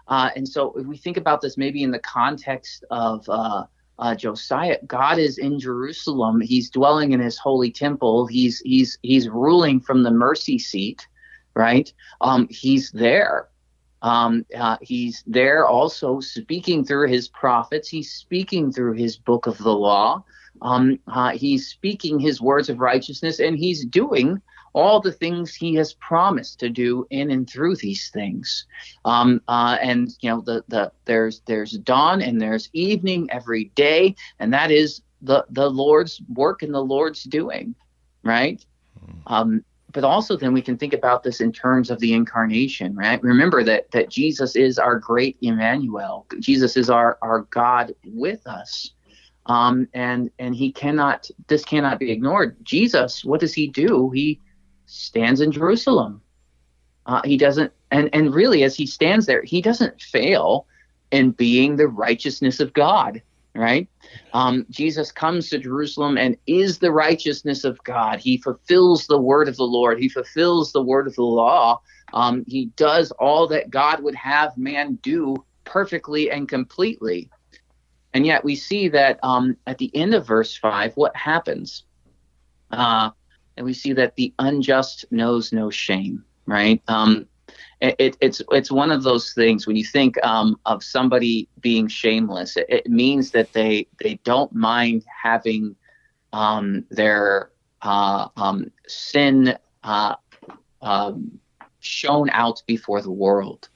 [0.08, 3.66] uh, and so if we think about this maybe in the context of uh,
[4.00, 6.42] uh, Josiah, God is in Jerusalem.
[6.42, 8.28] He's dwelling in his holy temple.
[8.28, 11.08] He's he's he's ruling from the mercy seat,
[11.56, 11.92] right?
[12.22, 13.50] Um, he's there.
[14.02, 17.90] Um, uh, he's there also speaking through his prophets.
[17.90, 20.24] He's speaking through his book of the law.
[20.62, 24.42] Um, uh, he's speaking his words of righteousness and he's doing
[24.74, 28.66] all the things he has promised to do in and through these things.
[29.06, 34.16] Um, uh, and you know, the, the there's there's dawn and there's evening every day,
[34.40, 37.74] and that is the the Lord's work and the Lord's doing,
[38.24, 38.64] right?
[39.00, 39.34] Hmm.
[39.34, 43.22] Um, but also then we can think about this in terms of the incarnation, right?
[43.24, 46.28] Remember that that Jesus is our great Emmanuel.
[46.40, 48.92] Jesus is our our God with us.
[49.48, 52.58] Um, and and he cannot this cannot be ignored.
[52.64, 54.12] Jesus, what does he do?
[54.12, 54.42] He
[54.86, 56.22] stands in Jerusalem.
[57.06, 60.68] Uh, he doesn't, and and really, as he stands there, he doesn't fail
[61.12, 63.22] in being the righteousness of God.
[63.56, 63.90] Right?
[64.34, 68.20] Um, Jesus comes to Jerusalem and is the righteousness of God.
[68.20, 70.00] He fulfills the word of the Lord.
[70.00, 71.82] He fulfills the word of the law.
[72.14, 77.32] Um, he does all that God would have man do perfectly and completely.
[78.18, 81.84] And yet we see that um, at the end of verse 5, what happens?
[82.72, 83.12] Uh,
[83.56, 86.82] and we see that the unjust knows no shame, right?
[86.88, 87.28] Um,
[87.80, 92.58] it, it's it's one of those things when you think um, of somebody being shameless,
[92.58, 95.76] it, it, means that they they don't mind having
[96.34, 97.52] um, their
[97.84, 100.16] uh, um, sin uh,
[100.82, 101.40] um,
[101.82, 103.70] shown out before the world,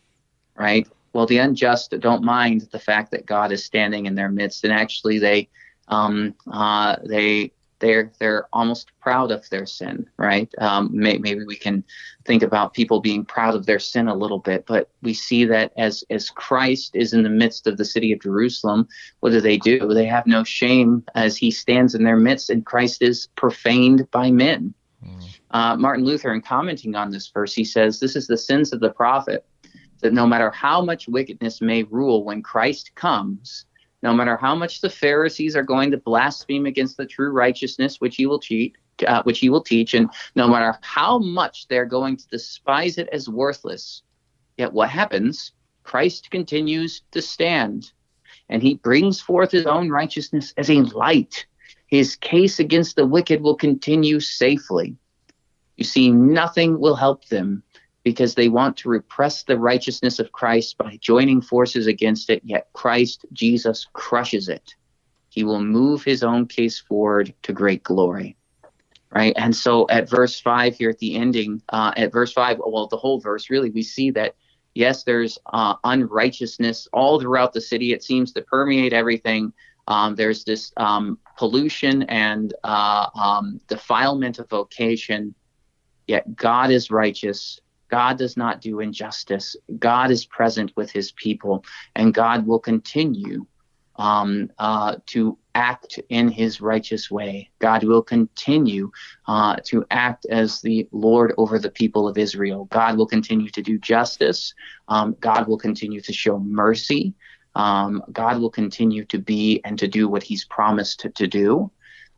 [0.56, 0.88] right?
[1.14, 4.74] Well, the unjust don't mind the fact that God is standing in their midst, and
[4.74, 5.50] actually they
[5.88, 7.52] um, uh, they
[7.82, 10.50] they're they're almost proud of their sin, right?
[10.60, 11.84] Um, may, maybe we can
[12.24, 15.74] think about people being proud of their sin a little bit, but we see that
[15.78, 18.88] as as Christ is in the midst of the city of Jerusalem,
[19.20, 19.94] what do they do?
[19.94, 24.32] They have no shame as He stands in their midst, and Christ is profaned by
[24.32, 24.74] men.
[25.06, 25.40] Mm.
[25.50, 28.80] Uh, Martin Luther, in commenting on this verse, he says, "This is the sins of
[28.80, 29.46] the prophet."
[30.02, 33.66] That no matter how much wickedness may rule when Christ comes,
[34.04, 38.16] no matter how much the Pharisees are going to blaspheme against the true righteousness which
[38.16, 38.76] he will cheat,
[39.08, 43.10] uh, which he will teach, and no matter how much they're going to despise it
[43.12, 44.04] as worthless,
[44.58, 45.54] yet what happens?
[45.84, 47.92] Christ continues to stand,
[48.50, 51.46] and he brings forth his own righteousness as a light.
[51.88, 54.96] His case against the wicked will continue safely.
[55.78, 57.64] You see, nothing will help them
[58.04, 62.68] because they want to repress the righteousness of Christ by joining forces against it, yet
[62.74, 64.76] Christ Jesus crushes it.
[65.30, 68.38] He will move his own case forward to great glory.
[69.14, 69.34] Right.
[69.36, 72.98] And so at verse 5 here at the ending, uh, at verse 5, well, the
[72.98, 74.36] whole verse, really, we see that,
[74.74, 77.92] yes, there's uh, unrighteousness all throughout the city.
[77.92, 79.52] It seems to permeate everything.
[79.88, 85.36] Um, there's this um, pollution and uh, um, defilement of vocation,
[86.08, 87.60] yet God is righteous
[87.92, 89.56] God does not do injustice.
[89.78, 91.64] God is present with his people,
[91.94, 93.46] and God will continue
[93.98, 97.52] um, uh, to act in his righteous way.
[97.60, 98.90] God will continue
[99.28, 102.66] uh, to act as the Lord over the people of Israel.
[102.72, 104.54] God will continue to do justice.
[104.88, 107.14] Um, God will continue to show mercy.
[107.56, 111.70] Um, God will continue to be and to do what he's promised to, to do.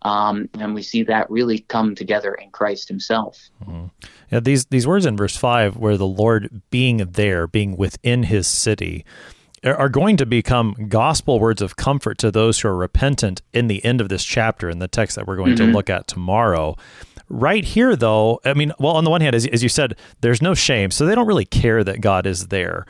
[0.04, 3.50] Um, and we see that really come together in Christ Himself.
[3.64, 3.86] Mm-hmm.
[4.32, 8.48] Yeah, these these words in verse five, where the Lord being there, being within His
[8.48, 9.06] city,
[9.64, 13.84] are going to become gospel words of comfort to those who are repentant in the
[13.86, 15.68] end of this chapter in the text that we're going mm-hmm.
[15.68, 16.76] to look at tomorrow.
[17.30, 20.42] Right here, though, I mean, well, on the one hand, as, as you said, there's
[20.42, 22.86] no shame, so they don't really care that God is there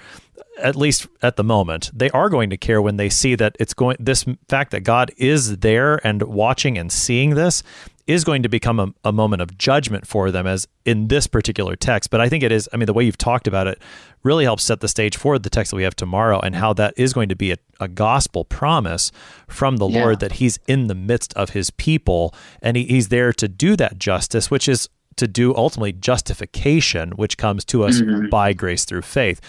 [0.58, 3.74] at least at the moment, they are going to care when they see that it's
[3.74, 3.97] going.
[3.99, 7.64] This fact that God is there and watching and seeing this
[8.06, 11.76] is going to become a, a, moment of judgment for them, as in this particular
[11.76, 12.10] text.
[12.10, 12.68] But I think it is.
[12.74, 13.82] I mean, the way you've talked about it
[14.24, 16.93] really helps set the stage for the text that we have tomorrow, and how that
[16.97, 19.12] is going to be a, a gospel promise
[19.47, 20.01] from the yeah.
[20.01, 23.76] Lord that He's in the midst of His people, and he, He's there to do
[23.78, 28.30] that justice, which is to do ultimately justification, which comes to us mm-hmm.
[28.30, 29.39] by grace through faith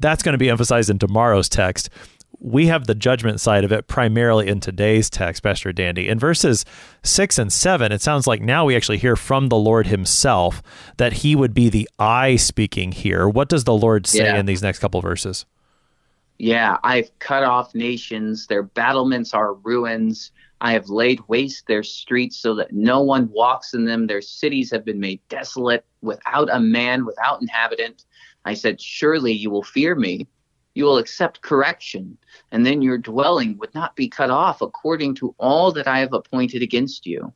[0.00, 1.90] that's going to be emphasized in tomorrow's text.
[2.40, 6.08] We have the judgment side of it primarily in today's text, Pastor Dandy.
[6.08, 6.64] In verses
[7.02, 10.62] six and seven, it sounds like now we actually hear from the Lord Himself
[10.98, 13.28] that He would be the I speaking here.
[13.28, 14.38] What does the Lord say yeah.
[14.38, 15.46] in these next couple verses?
[16.38, 20.32] Yeah, I've cut off nations, their battlements are ruins.
[20.60, 24.06] I have laid waste their streets so that no one walks in them.
[24.06, 28.04] Their cities have been made desolate, without a man, without inhabitant.
[28.44, 30.26] I said, Surely you will fear me.
[30.74, 32.18] You will accept correction,
[32.50, 36.12] and then your dwelling would not be cut off according to all that I have
[36.12, 37.32] appointed against you.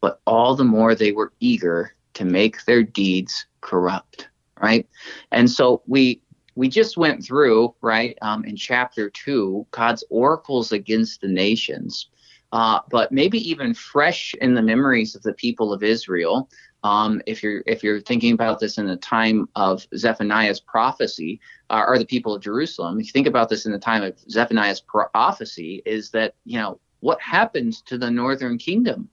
[0.00, 4.28] But all the more they were eager to make their deeds corrupt,
[4.60, 4.88] right?
[5.32, 6.22] And so we
[6.54, 12.08] we just went through right um, in chapter two God's oracles against the nations,
[12.52, 16.48] uh, but maybe even fresh in the memories of the people of Israel.
[16.84, 21.84] Um, if you're if you're thinking about this in the time of Zephaniah's prophecy, uh,
[21.86, 24.80] or the people of Jerusalem, if you think about this in the time of Zephaniah's
[24.80, 29.08] prophecy, is that you know what happened to the northern kingdom,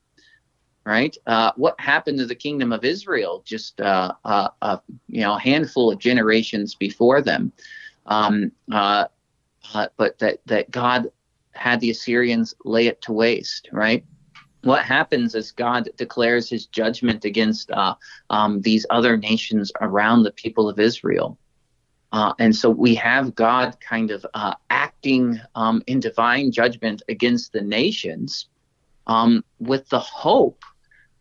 [0.86, 1.18] right?
[1.26, 5.39] Uh, what happened to the kingdom of Israel just uh, uh a you know a
[5.39, 7.51] handful of generations before them,
[8.05, 9.05] um, uh,
[9.74, 11.11] uh, but that that God
[11.53, 14.05] had the Assyrians lay it to waste, right?
[14.66, 17.93] What happens is God declares his judgment against uh,
[18.32, 21.38] um, these other nations around the people of Israel.
[22.11, 27.53] Uh, and so we have God kind of uh, acting um, in divine judgment against
[27.53, 28.47] the nations
[29.05, 30.63] um, with the hope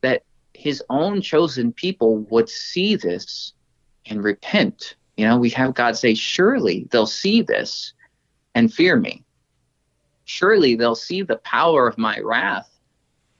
[0.00, 0.22] that
[0.54, 3.52] his own chosen people would see this
[4.06, 4.96] and repent.
[5.18, 7.92] You know, we have God say, Surely they'll see this
[8.54, 9.22] and fear me.
[10.24, 12.70] Surely they'll see the power of my wrath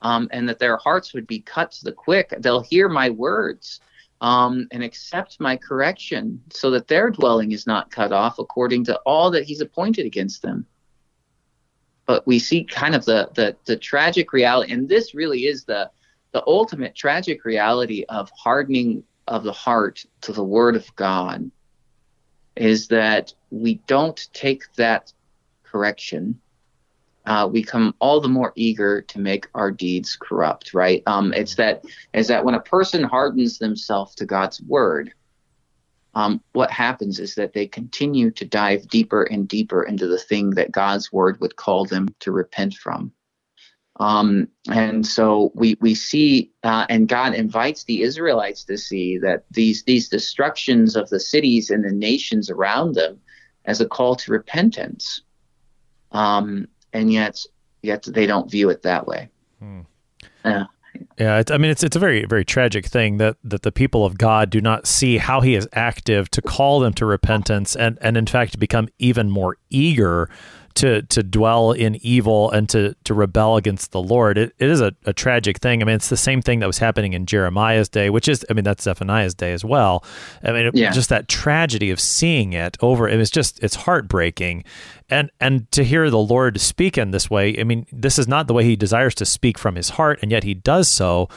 [0.05, 2.33] um, and that their hearts would be cut to the quick.
[2.39, 3.81] They'll hear my words
[4.21, 8.97] um, and accept my correction so that their dwelling is not cut off according to
[9.07, 10.67] all that he's appointed against them.
[12.07, 15.91] But we see kind of the, the, the tragic reality, and this really is the,
[16.33, 21.51] the ultimate tragic reality of hardening of the heart to the word of God
[22.57, 25.13] is that we don't take that
[25.65, 26.39] correction
[27.27, 31.03] uh, we come all the more eager to make our deeds corrupt, right?
[31.07, 35.13] Um, it's that is that when a person hardens themselves to God's word,
[36.15, 40.51] um, what happens is that they continue to dive deeper and deeper into the thing
[40.51, 43.13] that God's word would call them to repent from.
[44.01, 49.45] Um, and so we we see, uh, and God invites the Israelites to see that
[49.51, 53.21] these these destructions of the cities and the nations around them
[53.65, 55.23] as a call to repentance.
[56.11, 57.45] Um, and yet
[57.83, 59.29] yet they don't view it that way.
[59.59, 59.81] Hmm.
[60.45, 60.65] Yeah.
[61.19, 64.17] Yeah, I mean it's it's a very very tragic thing that that the people of
[64.17, 68.17] God do not see how He is active to call them to repentance and and
[68.17, 70.31] in fact become even more eager
[70.75, 74.37] to to dwell in evil and to to rebel against the Lord.
[74.39, 75.83] It, it is a, a tragic thing.
[75.83, 78.55] I mean, it's the same thing that was happening in Jeremiah's day, which is, I
[78.55, 80.05] mean, that's Zephaniah's day as well.
[80.43, 80.91] I mean, it, yeah.
[80.91, 83.09] just that tragedy of seeing it over.
[83.09, 84.65] It was just it's heartbreaking,
[85.09, 87.59] and and to hear the Lord speak in this way.
[87.59, 90.31] I mean, this is not the way He desires to speak from His heart, and
[90.31, 91.29] yet He does so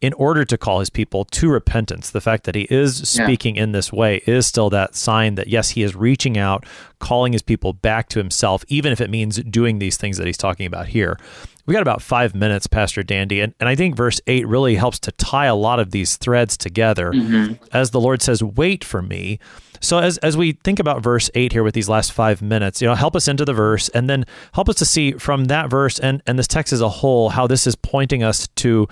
[0.00, 2.10] in order to call his people to repentance.
[2.10, 3.64] The fact that he is speaking yeah.
[3.64, 6.64] in this way is still that sign that, yes, he is reaching out,
[6.98, 10.38] calling his people back to himself, even if it means doing these things that he's
[10.38, 11.18] talking about here.
[11.66, 14.98] We got about five minutes, Pastor Dandy, and, and I think verse eight really helps
[15.00, 17.12] to tie a lot of these threads together.
[17.12, 17.62] Mm-hmm.
[17.72, 19.38] As the Lord says, "Wait for me."
[19.80, 22.88] So as as we think about verse eight here with these last five minutes, you
[22.88, 26.00] know, help us into the verse, and then help us to see from that verse
[26.00, 28.88] and and this text as a whole how this is pointing us to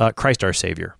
[0.00, 0.96] uh, Christ our Savior.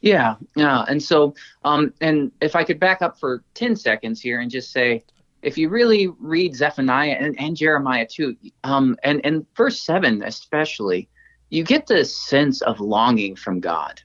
[0.00, 1.34] Yeah, yeah, and so
[1.64, 5.04] um, and if I could back up for ten seconds here and just say,
[5.42, 11.08] if you really read Zephaniah and, and Jeremiah too, um, and and verse seven especially,
[11.50, 14.02] you get this sense of longing from God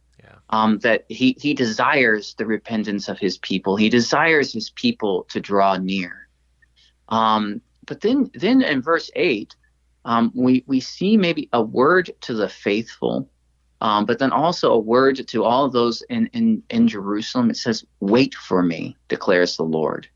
[0.50, 3.76] um, that he he desires the repentance of his people.
[3.76, 6.28] He desires his people to draw near.
[7.10, 9.56] Um, but then then in verse eight,
[10.06, 13.30] um, we we see maybe a word to the faithful,
[13.82, 17.50] um, but then also a word to all those in, in in Jerusalem.
[17.50, 20.08] It says, "Wait for me," declares the Lord,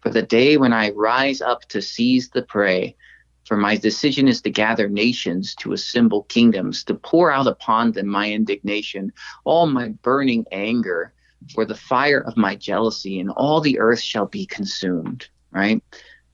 [0.00, 2.96] for the day when I rise up to seize the prey.
[3.44, 8.08] For my decision is to gather nations, to assemble kingdoms, to pour out upon them
[8.08, 9.12] my indignation,
[9.44, 11.12] all my burning anger,
[11.52, 15.28] for the fire of my jealousy, and all the earth shall be consumed.
[15.50, 15.82] Right?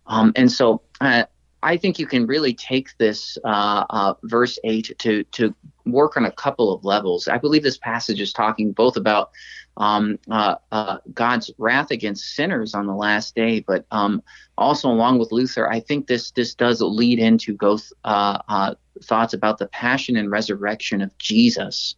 [0.06, 1.24] Um, and so uh,
[1.62, 5.54] I think you can really take this uh, uh, verse 8 to, to
[5.92, 7.28] work on a couple of levels.
[7.28, 9.30] I believe this passage is talking both about
[9.76, 14.22] um, uh, uh, God's wrath against sinners on the last day, but um,
[14.58, 19.32] also along with Luther, I think this this does lead into both uh, uh, thoughts
[19.32, 21.94] about the passion and resurrection of Jesus.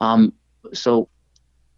[0.00, 0.32] Um,
[0.72, 1.08] so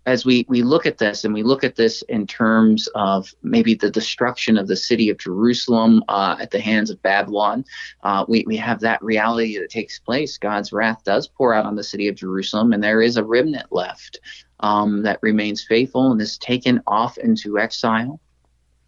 [0.06, 3.74] as we, we look at this and we look at this in terms of maybe
[3.74, 7.64] the destruction of the city of Jerusalem uh, at the hands of Babylon,
[8.04, 10.38] uh, we, we have that reality that takes place.
[10.38, 13.72] God's wrath does pour out on the city of Jerusalem, and there is a remnant
[13.72, 14.20] left
[14.60, 18.20] um, that remains faithful and is taken off into exile.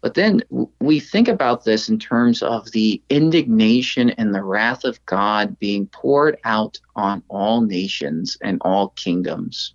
[0.01, 0.41] But then
[0.79, 5.87] we think about this in terms of the indignation and the wrath of God being
[5.87, 9.73] poured out on all nations and all kingdoms.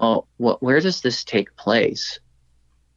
[0.00, 2.18] Well, what, where does this take place?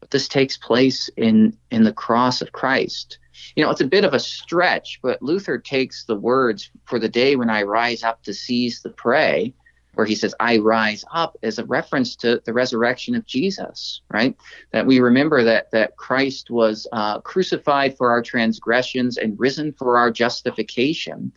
[0.10, 3.20] This takes place in in the cross of Christ.
[3.56, 7.10] You know, it's a bit of a stretch, but Luther takes the words for the
[7.10, 9.54] day when I rise up to seize the prey
[9.95, 14.36] where he says, I rise up, as a reference to the resurrection of Jesus, right?
[14.72, 19.97] That we remember that, that Christ was uh, crucified for our transgressions and risen for
[19.97, 21.32] our justification.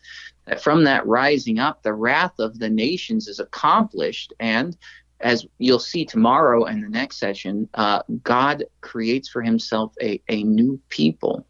[0.47, 4.33] That from that rising up, the wrath of the nations is accomplished.
[4.41, 4.77] And
[5.21, 10.43] as you'll see tomorrow in the next session, uh, God creates for himself a, a
[10.43, 11.47] new people.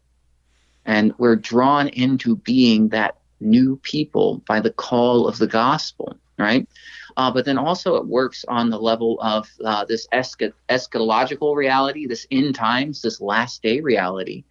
[0.85, 6.67] And we're drawn into being that new people by the call of the gospel right?
[7.15, 10.35] Uh, but then also it works on the level of uh, this esch-
[10.69, 14.43] eschatological reality, this end times, this last day reality.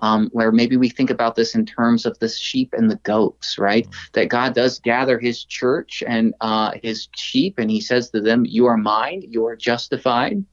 [0.00, 3.58] Um, where maybe we think about this in terms of the sheep and the goats,
[3.58, 3.86] right?
[4.14, 8.44] That God does gather his church and uh, his sheep, and he says to them,
[8.46, 10.44] You are mine, you are justified.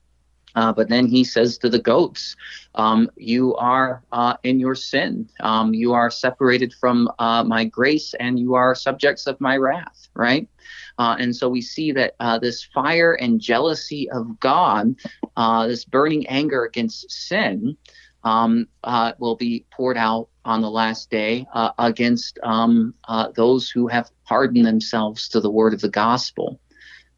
[0.58, 2.36] Uh, but then he says to the goats,
[2.74, 5.30] um, You are uh, in your sin.
[5.40, 10.08] Um, you are separated from uh, my grace and you are subjects of my wrath,
[10.16, 10.50] right?
[10.98, 14.96] Uh, and so we see that uh, this fire and jealousy of God,
[15.36, 17.78] uh, this burning anger against sin,
[18.24, 23.70] um, uh, will be poured out on the last day uh, against um, uh, those
[23.70, 26.60] who have hardened themselves to the word of the gospel.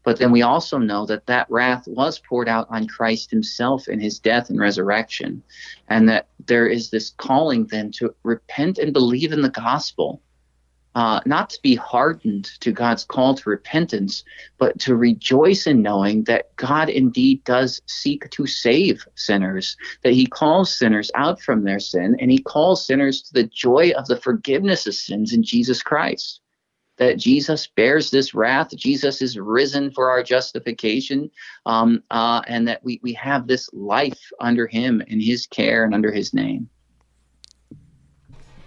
[0.02, 4.00] But then we also know that that wrath was poured out on Christ himself in
[4.00, 5.42] his death and resurrection.
[5.88, 10.22] And that there is this calling then to repent and believe in the gospel
[10.94, 14.24] uh, not to be hardened to God's call to repentance,
[14.58, 20.26] but to rejoice in knowing that God indeed does seek to save sinners, that He
[20.26, 24.20] calls sinners out from their sin, and He calls sinners to the joy of the
[24.20, 26.40] forgiveness of sins in Jesus Christ.
[26.96, 31.30] That Jesus bears this wrath, Jesus is risen for our justification,
[31.64, 35.94] um, uh, and that we, we have this life under Him in His care and
[35.94, 36.68] under His name.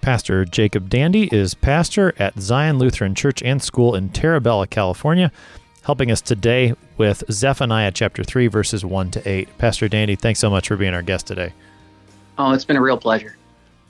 [0.04, 5.32] Pastor Jacob Dandy is pastor at Zion Lutheran Church and School in Terra Bella, California,
[5.84, 9.58] helping us today with Zephaniah chapter 3, verses 1 to 8.
[9.58, 11.54] Pastor Dandy, thanks so much for being our guest today.
[12.38, 13.38] Oh, it's been a real pleasure.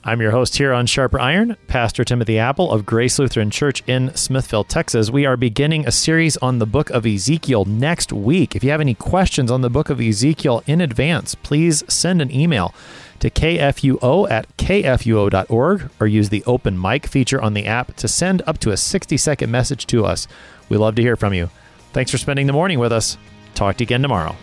[0.06, 4.14] I'm your host here on Sharper Iron, Pastor Timothy Apple of Grace Lutheran Church in
[4.14, 5.08] Smithville, Texas.
[5.08, 8.54] We are beginning a series on the book of Ezekiel next week.
[8.54, 12.30] If you have any questions on the book of Ezekiel in advance, please send an
[12.30, 12.74] email
[13.20, 18.42] to kfuo at kfuo.org or use the open mic feature on the app to send
[18.46, 20.28] up to a 60 second message to us.
[20.68, 21.48] We love to hear from you.
[21.94, 23.16] Thanks for spending the morning with us.
[23.54, 24.36] Talk to you again tomorrow.